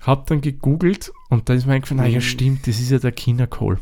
Hab 0.02 0.28
dann 0.28 0.41
gegoogelt 0.41 1.12
und 1.30 1.50
da 1.50 1.54
ist 1.54 1.65
mir 1.65 1.74
eingefallen, 1.74 2.04
ja, 2.12 2.17
Mhm. 2.19 2.22
stimmt, 2.22 2.67
das 2.67 2.80
ist 2.80 2.91
ja 2.91 3.00
der 3.00 3.13
Kinderkohl. 3.13 3.80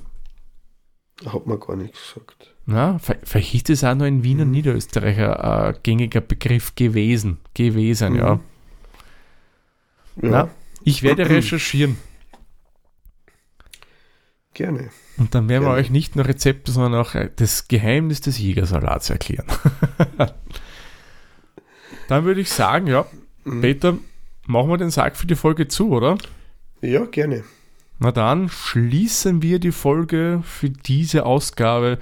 Hat 1.25 1.45
man 1.45 1.59
gar 1.59 1.75
nichts 1.75 1.99
gesagt. 2.13 2.55
Na, 2.65 2.99
vielleicht 2.99 3.69
ist 3.69 3.69
es 3.69 3.83
auch 3.83 3.95
noch 3.95 4.05
in 4.05 4.23
Wien 4.23 4.41
und 4.41 4.51
Niederösterreich 4.51 5.17
ein, 5.17 5.33
ein 5.33 5.75
gängiger 5.83 6.21
Begriff 6.21 6.75
gewesen. 6.75 7.39
Gewesen, 7.53 8.15
ja. 8.15 8.39
Ja, 10.21 10.29
Na, 10.29 10.49
ich 10.83 11.03
werde 11.03 11.27
recherchieren. 11.29 11.97
gerne. 14.53 14.89
Und 15.17 15.35
dann 15.35 15.49
werden 15.49 15.63
wir 15.63 15.69
Gerne. 15.71 15.81
euch 15.81 15.89
nicht 15.91 16.15
nur 16.15 16.25
Rezepte, 16.27 16.71
sondern 16.71 16.95
auch 16.99 17.13
äh, 17.15 17.29
das 17.35 17.67
Geheimnis 17.67 18.21
des 18.21 18.39
Jägersalats 18.39 19.09
erklären. 19.09 19.45
dann 22.07 22.25
würde 22.25 22.41
ich 22.41 22.49
sagen, 22.49 22.87
ja, 22.87 23.05
Peter, 23.43 23.97
machen 24.47 24.69
wir 24.69 24.77
den 24.77 24.89
Sack 24.89 25.15
für 25.17 25.27
die 25.27 25.35
Folge 25.35 25.67
zu, 25.67 25.91
oder? 25.91 26.17
Ja, 26.81 27.05
gerne. 27.05 27.43
Na 28.03 28.11
dann 28.11 28.49
schließen 28.49 29.43
wir 29.43 29.59
die 29.59 29.71
Folge 29.71 30.41
für 30.43 30.71
diese 30.71 31.23
Ausgabe 31.23 31.99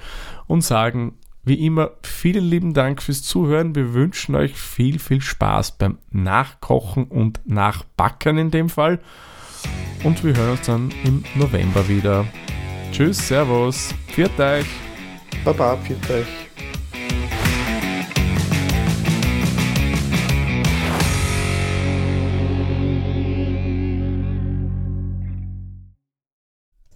und 0.48 0.64
sagen, 0.64 1.18
wie 1.44 1.66
immer, 1.66 1.92
vielen 2.04 2.46
lieben 2.46 2.74
Dank 2.74 3.04
fürs 3.04 3.22
Zuhören. 3.22 3.76
Wir 3.76 3.94
wünschen 3.94 4.34
euch 4.36 4.54
viel, 4.56 4.98
viel 4.98 5.20
Spaß 5.20 5.78
beim 5.78 5.98
Nachkochen 6.10 7.04
und 7.04 7.42
Nachbacken 7.46 8.38
in 8.38 8.50
dem 8.50 8.70
Fall. 8.70 9.00
Und 10.06 10.24
wir 10.24 10.38
hören 10.38 10.52
uns 10.52 10.62
dann 10.62 10.94
im 11.04 11.26
November 11.36 11.90
wieder. 11.90 12.26
Tschüss, 12.94 13.28
Servus, 13.28 13.94
viert 14.08 14.40
euch. 14.40 14.68
Baba, 15.44 15.76
pfiat 15.76 16.10
euch. 16.12 16.69